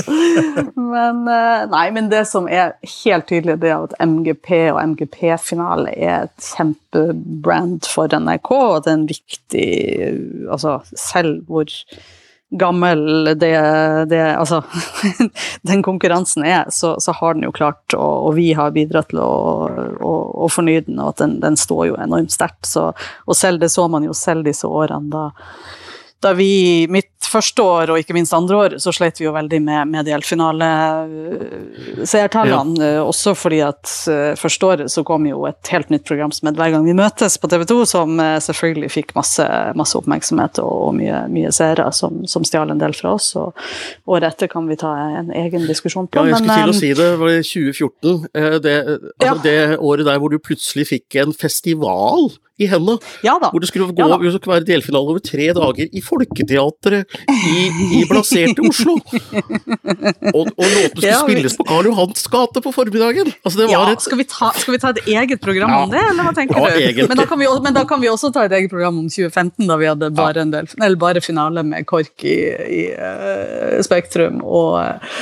[0.73, 2.73] Men, eh, nei, men det som er
[3.03, 8.93] helt tydelig, det er at MGP og MGP-finale er et kjempebrand for NRK, og det
[8.93, 9.69] er en viktig
[10.53, 11.69] Altså, selv hvor
[12.59, 13.53] gammel det,
[14.09, 14.61] det Altså,
[15.69, 19.21] den konkurransen er, så, så, har den jo klart, og, og vi har bidratt til
[19.23, 19.33] å,
[19.99, 20.13] å,
[20.45, 22.69] å fornye den, og at den, den står jo enormt sterkt.
[22.79, 25.29] Og selv det så man jo selv disse årene da
[26.23, 29.61] da vi, mitt første år og ikke minst andre år, så slet vi jo veldig
[29.63, 32.79] med, med delfinale-seertallene.
[32.79, 32.85] Ja.
[32.97, 36.47] Eh, også fordi at uh, første året så kom jo et helt nytt program som
[36.49, 38.09] het Hver gang vi møtes på TV 2, som
[38.43, 39.45] selvfølgelig fikk masse,
[39.79, 43.27] masse oppmerksomhet og, og mye, mye seere, som, som stjal en del fra oss.
[43.39, 43.47] Og
[44.07, 46.13] året etter kan vi ta en egen diskusjon på.
[46.19, 47.09] Ja, jeg skulle til å si det.
[47.19, 48.27] Var det 2014?
[48.63, 49.31] Det, altså, ja.
[49.43, 52.21] det året der hvor du plutselig fikk en festival
[52.61, 52.99] i hendene.
[53.25, 57.12] Ja hvor det skulle, gå, ja det skulle være delfinale over tre dager i Folketeatret
[57.29, 57.67] i,
[57.99, 58.95] i blaserte Oslo.
[60.33, 63.31] og, og låten skulle ja, spilles på Karl Johans gate på formiddagen.
[63.43, 64.03] Altså, ja, et...
[64.05, 67.05] skal, vi ta, skal, vi ta, et eget program om det, eller hva tenker du?
[67.07, 69.79] Men da, vi, men da, kan vi, også ta et eget program om 2015, da
[69.79, 72.37] vi hadde bare, del, bare finale med KORK i,
[72.81, 74.41] i uh, Spektrum.
[74.43, 75.17] og uh,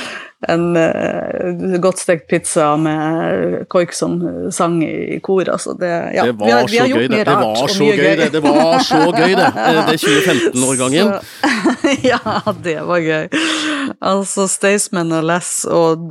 [0.48, 4.16] en uh, godt stekt pizza med KORK som
[4.52, 5.48] sang i kor.
[5.48, 6.24] Altså det, ja.
[6.26, 7.24] det var vi har, så gøy, det.
[7.24, 8.30] Det var så gøy, gøy, det.
[8.32, 9.50] Det var så gøy, det.
[9.90, 11.12] Det 2015-årgangen.
[12.12, 13.28] ja, det var gøy.
[14.00, 16.08] Altså Staysman og Les og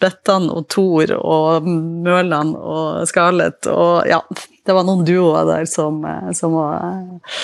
[0.00, 4.22] Bettan og Thor og Mørland og Scarlett og ja.
[4.60, 7.36] Det var noen duoer der som, eh, som var eh,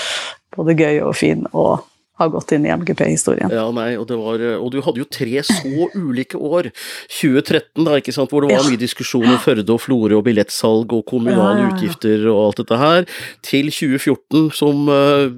[0.55, 1.47] både gøy og fin.
[1.53, 1.81] og
[2.17, 3.53] har gått inn i MGP-historien.
[3.53, 6.71] Ja, nei, og, var, og, du hadde jo tre så ulike år.
[7.13, 8.71] 2013, da, ikke sant, hvor det var ja.
[8.71, 11.71] mye diskusjon om Førde og Florø og billettsalg og kommunale ja.
[11.75, 13.09] utgifter og alt dette her,
[13.45, 15.29] til 2014, som uh,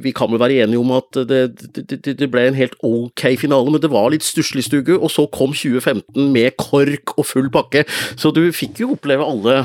[0.00, 1.40] Vi kan vel være enige om at det,
[1.76, 5.26] det, det, ble en helt ok finale, men det var litt stusslig stugge, og så
[5.32, 7.86] kom 2015 med KORK og full pakke,
[8.20, 9.62] så du fikk jo oppleve alle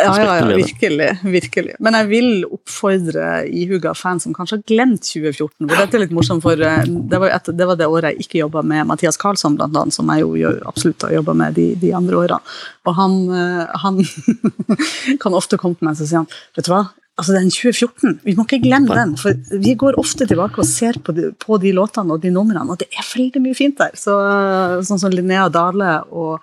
[0.00, 1.10] ja, ja, ja, virkelig.
[1.22, 1.74] Virkelig.
[1.84, 5.68] Men jeg vil oppfordre ihuga fans som kanskje har glemt 2014 2014.
[5.70, 8.26] For dette er litt morsomt, for eh, det var, et, det, var det året jeg
[8.26, 11.66] ikke jobba med Mathias Karlsson, blant annet, som jeg jo absolutt har jobba med de,
[11.80, 12.56] de, andre årene.
[12.88, 14.00] Og han, eh, han
[15.22, 16.84] kan ofte komme til meg og si han, vet du hva,
[17.20, 19.14] altså den 2014, vi må ikke glemme den.
[19.20, 22.66] For vi går ofte tilbake og ser på de, på de låtene og de numrene,
[22.66, 23.96] og det er veldig mye fint der.
[23.98, 24.16] Så,
[24.86, 26.40] sånn som Linnea Dale og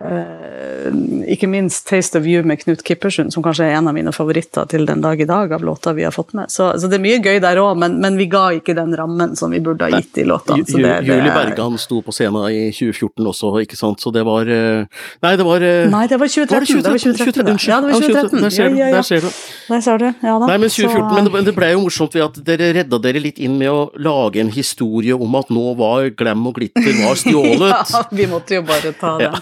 [0.00, 4.64] ikke minst 'Taste of You' med Knut Kippersund, som kanskje er en av mine favoritter
[4.68, 6.48] til den dag i dag av låter vi har fått med.
[6.48, 9.36] Så, så det er mye gøy der òg, men, men, vi ga ikke den rammen
[9.36, 10.64] som vi burde ha gitt i låtene.
[11.04, 14.88] Julie Bergan sto på scenen i 2014 også, ikke sant, så det var uh,
[15.20, 16.80] Nei, det var uh, Nei, det var 2013.
[16.80, 17.60] Var det 2013?
[17.68, 18.40] Ja, det var 2013.
[18.40, 18.80] Der ser du.
[18.80, 19.28] Der ser du.
[19.68, 20.08] Der ser du.
[20.24, 20.48] Ja da.
[20.48, 21.14] Nei, men 2014, så...
[21.14, 23.84] men det, det ble jo morsomt ved at dere redda dere litt inn med å
[24.00, 27.92] lage en historie om at nå var glam og glitter var stjålet.
[27.94, 29.36] ja, vi måtte jo bare ta den.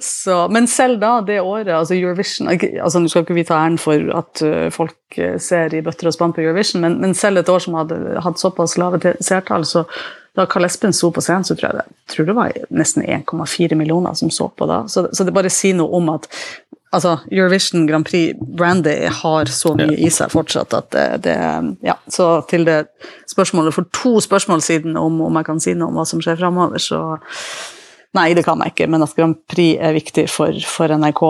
[0.00, 3.78] Så, men selv da, det året, altså Eurovision altså Nå skal ikke vi ta æren
[3.80, 4.42] for at
[4.74, 8.20] folk ser i bøtter og spann på Eurovision, men, men, selv et år som hadde
[8.24, 9.84] hatt såpass lave seertall, så
[10.34, 13.78] da Karl Espen sto på scenen, så tror jeg det, tror det var nesten 1,4
[13.78, 14.82] millioner som så på da.
[14.90, 16.26] Så, så det bare sier noe om at
[16.94, 21.38] altså, Eurovision Grand Prix Brandy har så mye i seg fortsatt at det, det,
[21.86, 22.80] Ja, så til det
[23.30, 26.40] spørsmålet for to spørsmål siden om, om jeg kan si noe om hva som skjer
[26.42, 27.00] framover, så
[28.14, 31.24] Nei, det kan jeg ikke, men at Grand Prix er viktig for, for NRK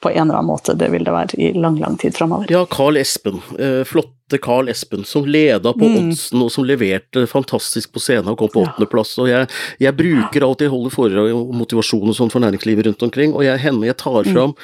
[0.00, 2.46] på en eller annen måte, det vil det være i lang, lang tid framover.
[2.52, 3.40] Ja, Carl Espen.
[3.58, 5.96] Eh, flotte Carl Espen, som leda på mm.
[5.98, 9.16] oddsen og som leverte fantastisk på scenen og kom på åttendeplass.
[9.16, 9.24] Ja.
[9.24, 9.48] Og jeg,
[9.82, 13.58] jeg, bruker alltid holde foredrag om motivasjon og sånn for næringslivet rundt omkring, og jeg,
[13.64, 14.62] henne jeg tar mm.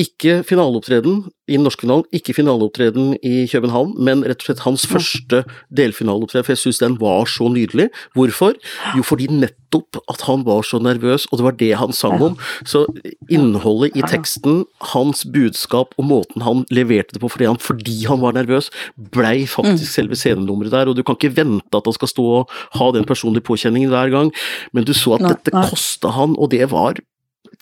[0.00, 4.86] Ikke finaleopptreden i den norske finalen, ikke finaleopptreden i København, men rett og slett hans
[4.88, 5.42] første
[5.74, 7.90] delfinaleopptreden, for jeg syns den var så nydelig.
[8.16, 8.56] Hvorfor?
[8.96, 12.38] Jo, fordi nettopp at han var så nervøs, og det var det han sang om.
[12.64, 12.86] Så
[13.28, 14.64] innholdet i teksten,
[14.94, 18.70] hans budskap og måten han leverte det på fordi han, fordi han var nervøs,
[19.12, 19.94] blei faktisk mm.
[19.98, 23.08] selve scenenummeret der, og du kan ikke vente at han skal stå og ha den
[23.08, 24.32] personlige påkjenningen hver gang,
[24.72, 27.02] men du så at dette kosta han, og det var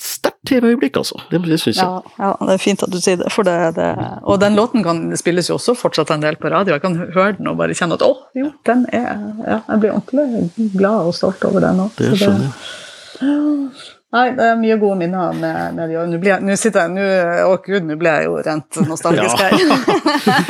[0.00, 1.20] et sterkt TV-øyeblikk, altså.
[1.30, 1.84] Det, det syns jeg.
[1.84, 3.28] Ja, ja, det er fint at du sier det.
[3.44, 4.08] det, det.
[4.24, 6.74] Og den låten kan spilles jo også fortsatt en del på radio.
[6.78, 9.12] Jeg kan høre den og bare kjenne at å, jo, den er
[9.44, 11.96] ja, Jeg blir ordentlig glad og stolt over den òg.
[12.00, 13.88] Det skjønner jeg.
[14.10, 17.04] Nei, det er mye gode minner med, med de Nå, nå sitter jeg, nå,
[17.46, 19.54] Å gud, nå ble jeg jo rent nostalgisk her.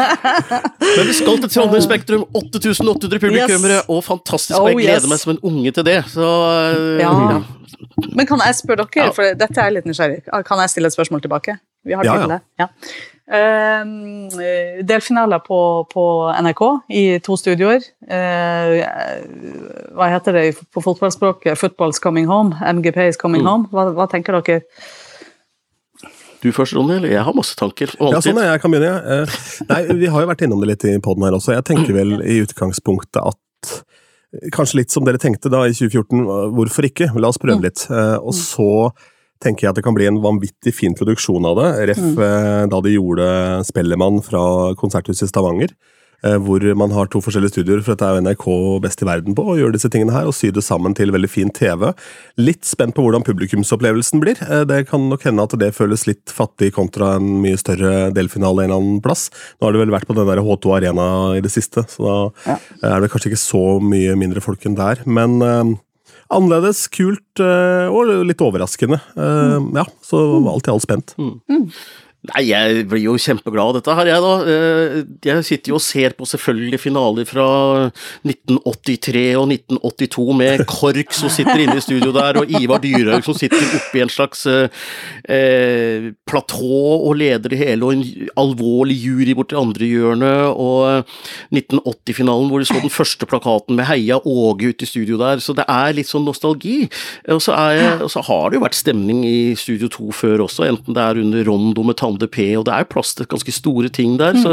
[0.96, 2.24] Men vi skal til Trondheim Spektrum.
[2.32, 3.90] 8800 publikummere, yes.
[3.92, 4.56] og fantastisk.
[4.56, 5.10] Oh, jeg gleder yes.
[5.12, 5.98] meg som en unge til det.
[6.08, 6.30] Så,
[7.02, 7.10] ja.
[7.34, 7.42] ja.
[8.16, 9.14] Men kan jeg spørre dere, ja.
[9.14, 11.56] for dette er litt nysgjerrig, kan jeg stille et spørsmål tilbake?
[11.86, 12.40] Vi har tid til det.
[12.60, 12.68] Ja.
[13.30, 15.58] Uh, delfinaler på,
[15.92, 16.04] på,
[16.42, 16.62] NRK
[16.98, 17.84] i to studioer.
[18.10, 18.80] Uh,
[19.94, 20.44] hva heter det
[20.74, 21.58] på fotballspråket?
[21.60, 22.58] Football's coming home?
[22.58, 23.50] MGP is coming mm.
[23.52, 23.70] home?
[23.70, 24.64] Hva, hva, tenker dere?
[26.40, 27.92] Du først, Ronny, eller jeg har masse tanker.
[28.00, 28.96] Ja, sånn er jeg kan begynne.
[29.04, 29.40] Uh,
[29.70, 31.54] nei, Vi har jo vært innom det litt i poden her også.
[31.54, 33.38] Jeg tenker vel i utgangspunktet at
[34.54, 36.20] Kanskje litt som dere tenkte da i 2014,
[36.54, 37.08] hvorfor ikke?
[37.18, 37.64] La oss prøve mm.
[37.66, 37.86] litt.
[37.90, 38.70] Eh, og så
[39.42, 41.70] tenker jeg at det kan bli en vanvittig fin produksjon av det.
[41.90, 42.20] Ref mm.
[42.26, 43.26] Eh, da de gjorde
[43.66, 44.42] Spellemann fra
[44.78, 45.74] Konserthuset i Stavanger.
[46.26, 48.46] Eh, hvor man har to forskjellige studioer, for dette er jo NRK
[48.84, 51.30] best i verden på, å gjøre disse tingene her, og sy det sammen til veldig
[51.30, 51.90] fin TV.
[52.40, 54.40] Litt spent på hvordan publikumsopplevelsen blir.
[54.46, 58.64] Eh, det kan nok hende at det føles litt fattig kontra en mye større delfinale
[58.64, 59.28] en eller annen plass.
[59.58, 62.16] Nå har det vel vært på den der H2 Arena i det siste, så da
[62.54, 62.58] ja.
[62.94, 65.04] er det kanskje ikke så mye mindre folk enn der.
[65.08, 65.78] Men eh,
[66.30, 69.00] annerledes, kult eh, og litt overraskende.
[69.16, 69.70] Eh, mm.
[69.78, 70.20] Ja, så
[70.52, 71.14] alt i alt spent.
[71.18, 71.70] Mm.
[72.20, 74.32] Nei, jeg blir jo kjempeglad av dette her, jeg da.
[74.44, 77.46] Eh, jeg sitter jo og ser på selvfølgelig finaler fra
[78.28, 83.38] 1983 og 1982 med KORK som sitter inne i studio der, og Ivar Dyrhaug som
[83.38, 84.68] sitter oppe i en slags eh,
[85.32, 86.68] eh platå
[87.08, 91.16] og leder det hele, og en alvorlig jury borti andre hjørnet, og eh,
[91.56, 95.56] 1980-finalen hvor de så den første plakaten med Heia Åge ute i studio der, så
[95.56, 96.84] det er litt sånn nostalgi.
[97.32, 101.24] Og så, har det jo vært stemning i Studio 2 før også, enten det er
[101.24, 104.32] under Rondo med Tann 300P, og det er plass til ganske store ting der.
[104.32, 104.42] Mm.
[104.42, 104.50] Så,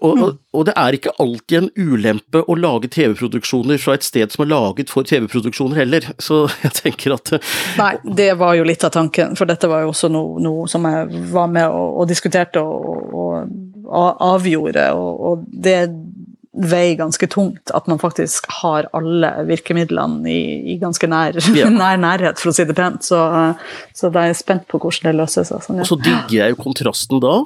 [0.00, 0.38] og, og, mm.
[0.52, 4.52] og, det er ikke alltid en ulempe å lage TV-produksjoner fra et sted som er
[4.52, 7.36] laget for TV-produksjoner heller, så jeg tenker at
[7.78, 10.86] Nei, det var jo litt av tanken, for dette var jo også noe, noe som
[10.88, 13.54] jeg var med og, og diskuterte og,
[13.94, 15.78] avgjorde, og, det
[16.54, 20.42] veier ganske tungt at man faktisk har alle virkemidlene i,
[20.74, 21.70] i ganske nær, ja.
[21.72, 23.04] nær, nærhet, for å si det pent.
[23.06, 23.20] Så,
[23.96, 25.64] så da er jeg spent på hvordan det løser seg.
[25.66, 25.86] Sånn, ja.
[25.86, 27.38] Og så digger jeg jo kontrasten da,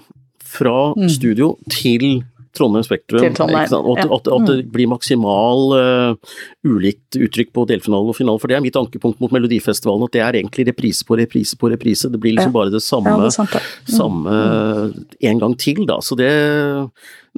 [0.48, 1.08] fra mm.
[1.12, 2.20] studio til
[2.56, 3.22] Trondheim Spektrum.
[3.22, 4.08] Til Trondheim, at, ja.
[4.16, 4.72] at, at, det mm.
[4.74, 6.34] blir maksimal uh,
[6.66, 8.40] ulikt uttrykk på delfinalen og finalen.
[8.42, 11.70] For det er mitt ankepunkt mot Melodifestivalen, at det er egentlig reprise på reprise på
[11.72, 12.10] reprise.
[12.12, 13.94] Det blir liksom bare det samme, det sant, mm.
[13.94, 14.98] samme mm.
[15.30, 16.00] en gang til, da.
[16.04, 16.32] Så det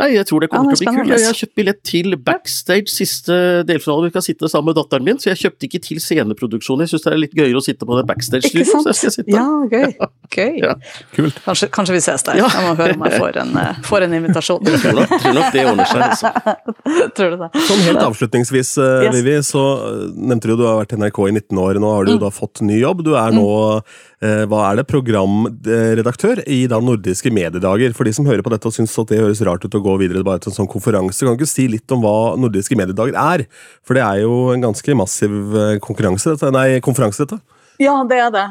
[0.00, 1.12] Nei, jeg tror det kommer ja, til å bli kult.
[1.12, 3.36] Jeg har kjøpt billett til backstage siste
[3.68, 4.08] delfinale.
[4.08, 6.86] Vi kan sitte sammen med datteren min, så jeg kjøpte ikke til sceneproduksjonen.
[6.86, 8.72] Jeg syns det er litt gøyere å sitte på det backstage-studioet.
[8.72, 9.36] så jeg skal sitte.
[9.36, 9.94] Ja, gøy.
[10.36, 10.58] gøy.
[10.64, 10.74] Ja.
[11.16, 11.40] Kult.
[11.44, 12.40] Kanskje, kanskje, vi ses der.
[12.40, 12.50] Ja.
[12.50, 14.70] Jeg må høre om jeg får en, eh, får en invitasjon.
[14.70, 16.04] jeg tror nok, tror nok, det ordner seg.
[16.08, 16.32] Altså.
[17.18, 17.50] tror du det.
[17.68, 19.16] Sånn helt avslutningsvis, yes.
[19.18, 21.82] Vivi, så eh, nevnte du at du har vært i NRK i 19 år.
[21.82, 22.22] Nå har du mm.
[22.24, 23.04] da fått ny jobb.
[23.06, 27.94] Du er nå mm Eh, hva er det, programredaktør i da Nordiske mediedager.
[27.96, 29.94] For de som hører på dette og syns at det høres rart ut å gå
[30.02, 33.16] videre bare til en sånn konferanse, kan du ikke si litt om hva Nordiske mediedager
[33.16, 33.46] er?
[33.86, 37.59] For det er jo en ganske massiv eh, konkurranse, dette, nei, konferanse, dette.
[37.80, 38.42] Ja, det er det.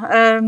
[0.42, 0.48] Um,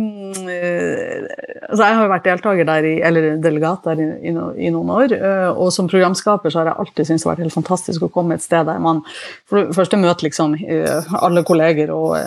[1.69, 4.89] altså jeg har jo vært deltaker der, i, eller delegat der i, i, i, noen
[4.95, 5.13] år.
[5.21, 8.09] Uh, og som programskaper så har jeg alltid syntes det har vært helt fantastisk å
[8.15, 9.03] komme et sted der man
[9.49, 12.17] for det første møter liksom uh, alle kolleger og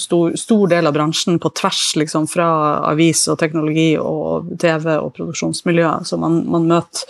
[0.00, 2.48] stor, stor, del av bransjen på tvers, liksom fra
[2.88, 5.98] avis og teknologi og TV og produksjonsmiljø.
[6.08, 7.04] Så man, man møter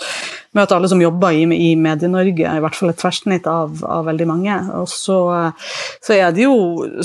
[0.56, 4.26] møte alle som jobber i, i Medie-Norge, i hvert fall et tverrsnitt av, av veldig
[4.26, 4.56] mange.
[4.80, 5.18] Og så,
[6.02, 6.56] så, er det jo,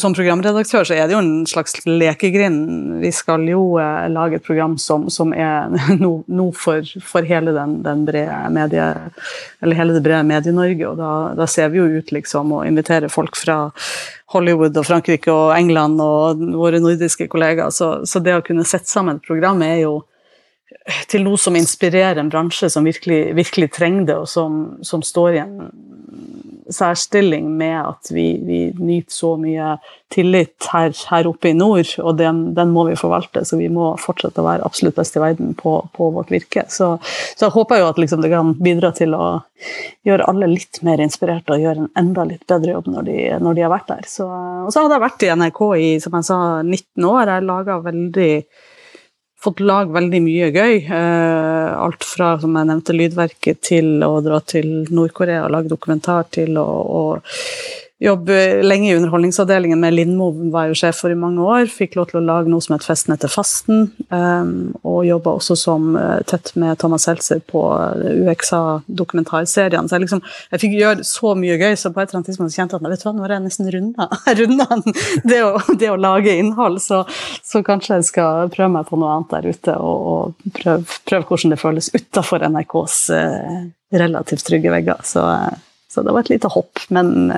[0.01, 2.97] som programredaktør, så er det jo en slags lekegrind.
[3.03, 5.69] Vi skal jo eh, lage et program som, som er
[6.01, 8.89] noe no for, for, hele den, den brede medie,
[9.61, 13.11] eller hele det brede Medie-Norge, og da, da, ser vi jo ut liksom å invitere
[13.13, 13.67] folk fra
[14.33, 17.69] Hollywood og Frankrike og England og våre nordiske kollegaer.
[17.69, 19.99] Så, så det å kunne sette sammen et program er jo
[21.09, 25.37] til noe som inspirerer en bransje som virkelig, virkelig trenger det, og som, som, står
[25.37, 25.57] i en
[26.69, 29.75] særstilling med at vi, vi nyter så mye
[30.13, 33.43] tillit her, her, oppe i nord, og den, den, må vi forvalte.
[33.45, 36.65] Så vi må fortsette å være absolutt best i verden på, på vårt virke.
[36.69, 39.27] Så, så, jeg håper jo at liksom det kan bidra til å
[40.05, 43.57] gjøre alle litt mer inspirerte og gjøre en enda litt bedre jobb når de, når
[43.57, 44.07] de har vært der.
[44.09, 47.35] Så, og så hadde jeg vært i NRK i som jeg sa, 19 år.
[47.35, 48.31] Jeg laga veldig
[49.45, 50.75] fått lage veldig mye gøy.
[50.83, 56.27] Eh, alt fra som jeg nevnte, lydverket til å dra til Nord-Korea og lage dokumentar
[56.35, 57.03] til å, å
[57.99, 61.69] jobbe lenge i Underholdningsavdelingen med Lindmo, var jo sjef for i mange år.
[61.71, 64.49] Fikk lov til å lage noe som het Festen etter fasten, um,
[64.83, 67.63] og jobba også som uh, tett med Thomas Seltzer på
[68.25, 69.87] UXA-dokumentarserien.
[69.87, 72.57] Så jeg, liksom, jeg fikk gjøre så mye gøy, så på et eller annet tidspunkt
[72.59, 74.09] kjente jeg at vet du hva, nå har jeg nesten runda,
[75.31, 75.41] det,
[75.79, 77.05] det, å lage innhold, så,
[77.39, 81.29] så, kanskje jeg skal prøve meg på noe annet der ute, og, og prøve, prøv
[81.29, 82.99] hvordan det føles utafor NRKs
[83.95, 84.99] relativt trygge vegger.
[85.07, 85.23] Så,
[85.87, 87.31] så det var et lite hopp, men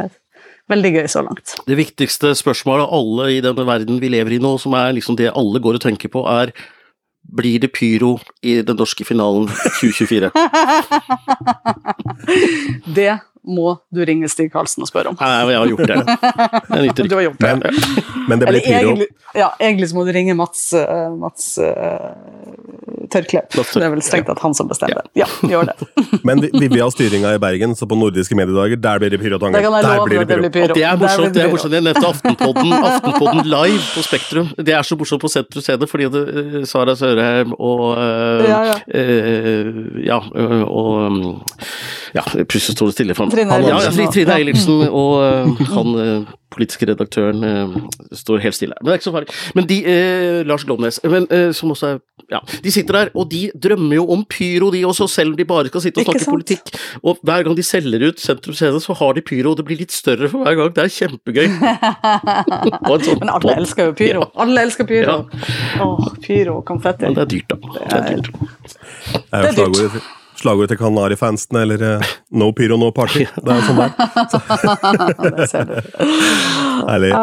[0.71, 1.57] veldig gøy så langt.
[1.67, 5.31] Det viktigste spørsmålet alle i denne verden vi lever i nå, som er liksom det
[5.33, 6.53] alle går og tenker på, er
[7.27, 9.49] blir det pyro i den norske finalen
[9.81, 10.29] 2024?
[12.97, 15.17] det må du ringe Stig Karlsen og spørre om.
[15.19, 15.97] Nei, jeg har gjort det.
[17.07, 17.53] du har gjort det.
[17.55, 17.59] Men,
[18.27, 18.79] men det blir pyro.
[18.79, 21.55] Egentlig, ja, egentlig så må du ringe Mats, uh, Mats
[23.17, 23.51] Tørklepp.
[23.57, 25.05] Det er vel strengt tatt han som bestemmer.
[25.17, 26.03] Ja, ja gjør det.
[26.27, 29.39] men vi, vi har styringa i Bergen, så på nordiske mediedager, der blir det pyro.
[29.41, 29.49] Der
[30.05, 30.41] blir det pyro.
[30.43, 30.77] Det, pyro.
[30.77, 31.33] det er morsomt.
[31.35, 31.77] Det er morsomt.
[31.77, 34.51] Jeg nevnte Aftenpodden, Aftenpodden live på Spektrum.
[34.57, 38.59] Det er så morsomt på Sentrum CD, fordi det, uh, Sara Sørheim og øh, ja,
[38.71, 38.77] ja.
[39.01, 40.21] Øh, ja,
[40.67, 41.45] og
[42.15, 44.35] Ja, plutselig står det stille for Trine han, ja, ja, Eilertsen Trine.
[44.37, 47.75] Eilertsen og øh, han eh, politiske redaktøren eh,
[48.11, 48.81] står helt stille her.
[48.81, 49.35] Men det er ikke så farlig.
[49.55, 51.97] Men de, eh, Lars Glomnes, men, eh, som også er
[52.31, 55.45] ja, De sitter der, og de drømmer jo om pyro, de også, selv om de
[55.47, 56.71] bare skal sitte og snakke politikk.
[57.03, 59.79] Og hver gang de selger ut Sentrum Scene, så har de pyro, og det blir
[59.79, 60.73] litt større for hver gang.
[60.75, 61.47] Det er kjempegøy.
[62.87, 64.25] Og en sånn Men alle elsker jo pyro.
[64.25, 64.29] Ja.
[64.43, 65.17] Alle elsker pyro.
[65.87, 67.07] Åh, pyro og konfetti.
[67.07, 67.57] Men det er dyrt, da.
[67.77, 68.31] Det er dyrt.
[68.35, 70.13] Det er jo Det er dyrt.
[70.37, 73.23] slagordet til, Kanarifansen eller eh, No pyro, no party.
[73.47, 73.91] Det er sånn der.
[75.39, 75.77] Det ser du.
[76.91, 77.13] Herlig.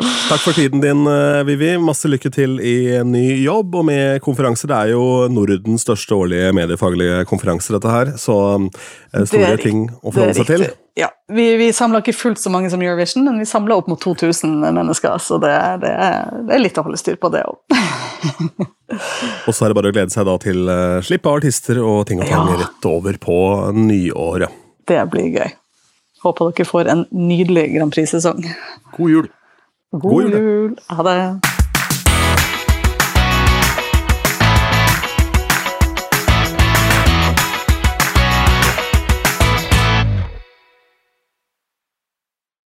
[0.00, 1.74] Takk for tiden din, eh, Vivi.
[1.78, 4.70] Masse lykke til i en ny jobb og med konferanser.
[4.70, 8.14] Det er jo Nordens største årlige mediefaglige konferanse, dette her.
[8.16, 10.64] Så eh, Det store ting å forholde seg til.
[10.96, 14.00] Ja, vi, vi samla ikke fullt så mange som Eurovision, men vi samla opp mot
[14.00, 15.52] 2000 mennesker, så det,
[15.84, 17.60] det, er, det er litt å holde styr på, det òg.
[19.48, 22.02] Og så er det bare å glede seg da til uh, slipp av artister og
[22.10, 22.58] ting og tang Ja.
[22.60, 23.36] rett over på
[23.72, 24.52] nyåret.
[24.88, 25.54] Det blir gøy.
[26.26, 28.44] Håper dere får en nydelig Grand Prix-sesong.
[28.98, 29.30] God jul.
[29.92, 30.76] God, God jul.
[30.88, 31.51] Ha det!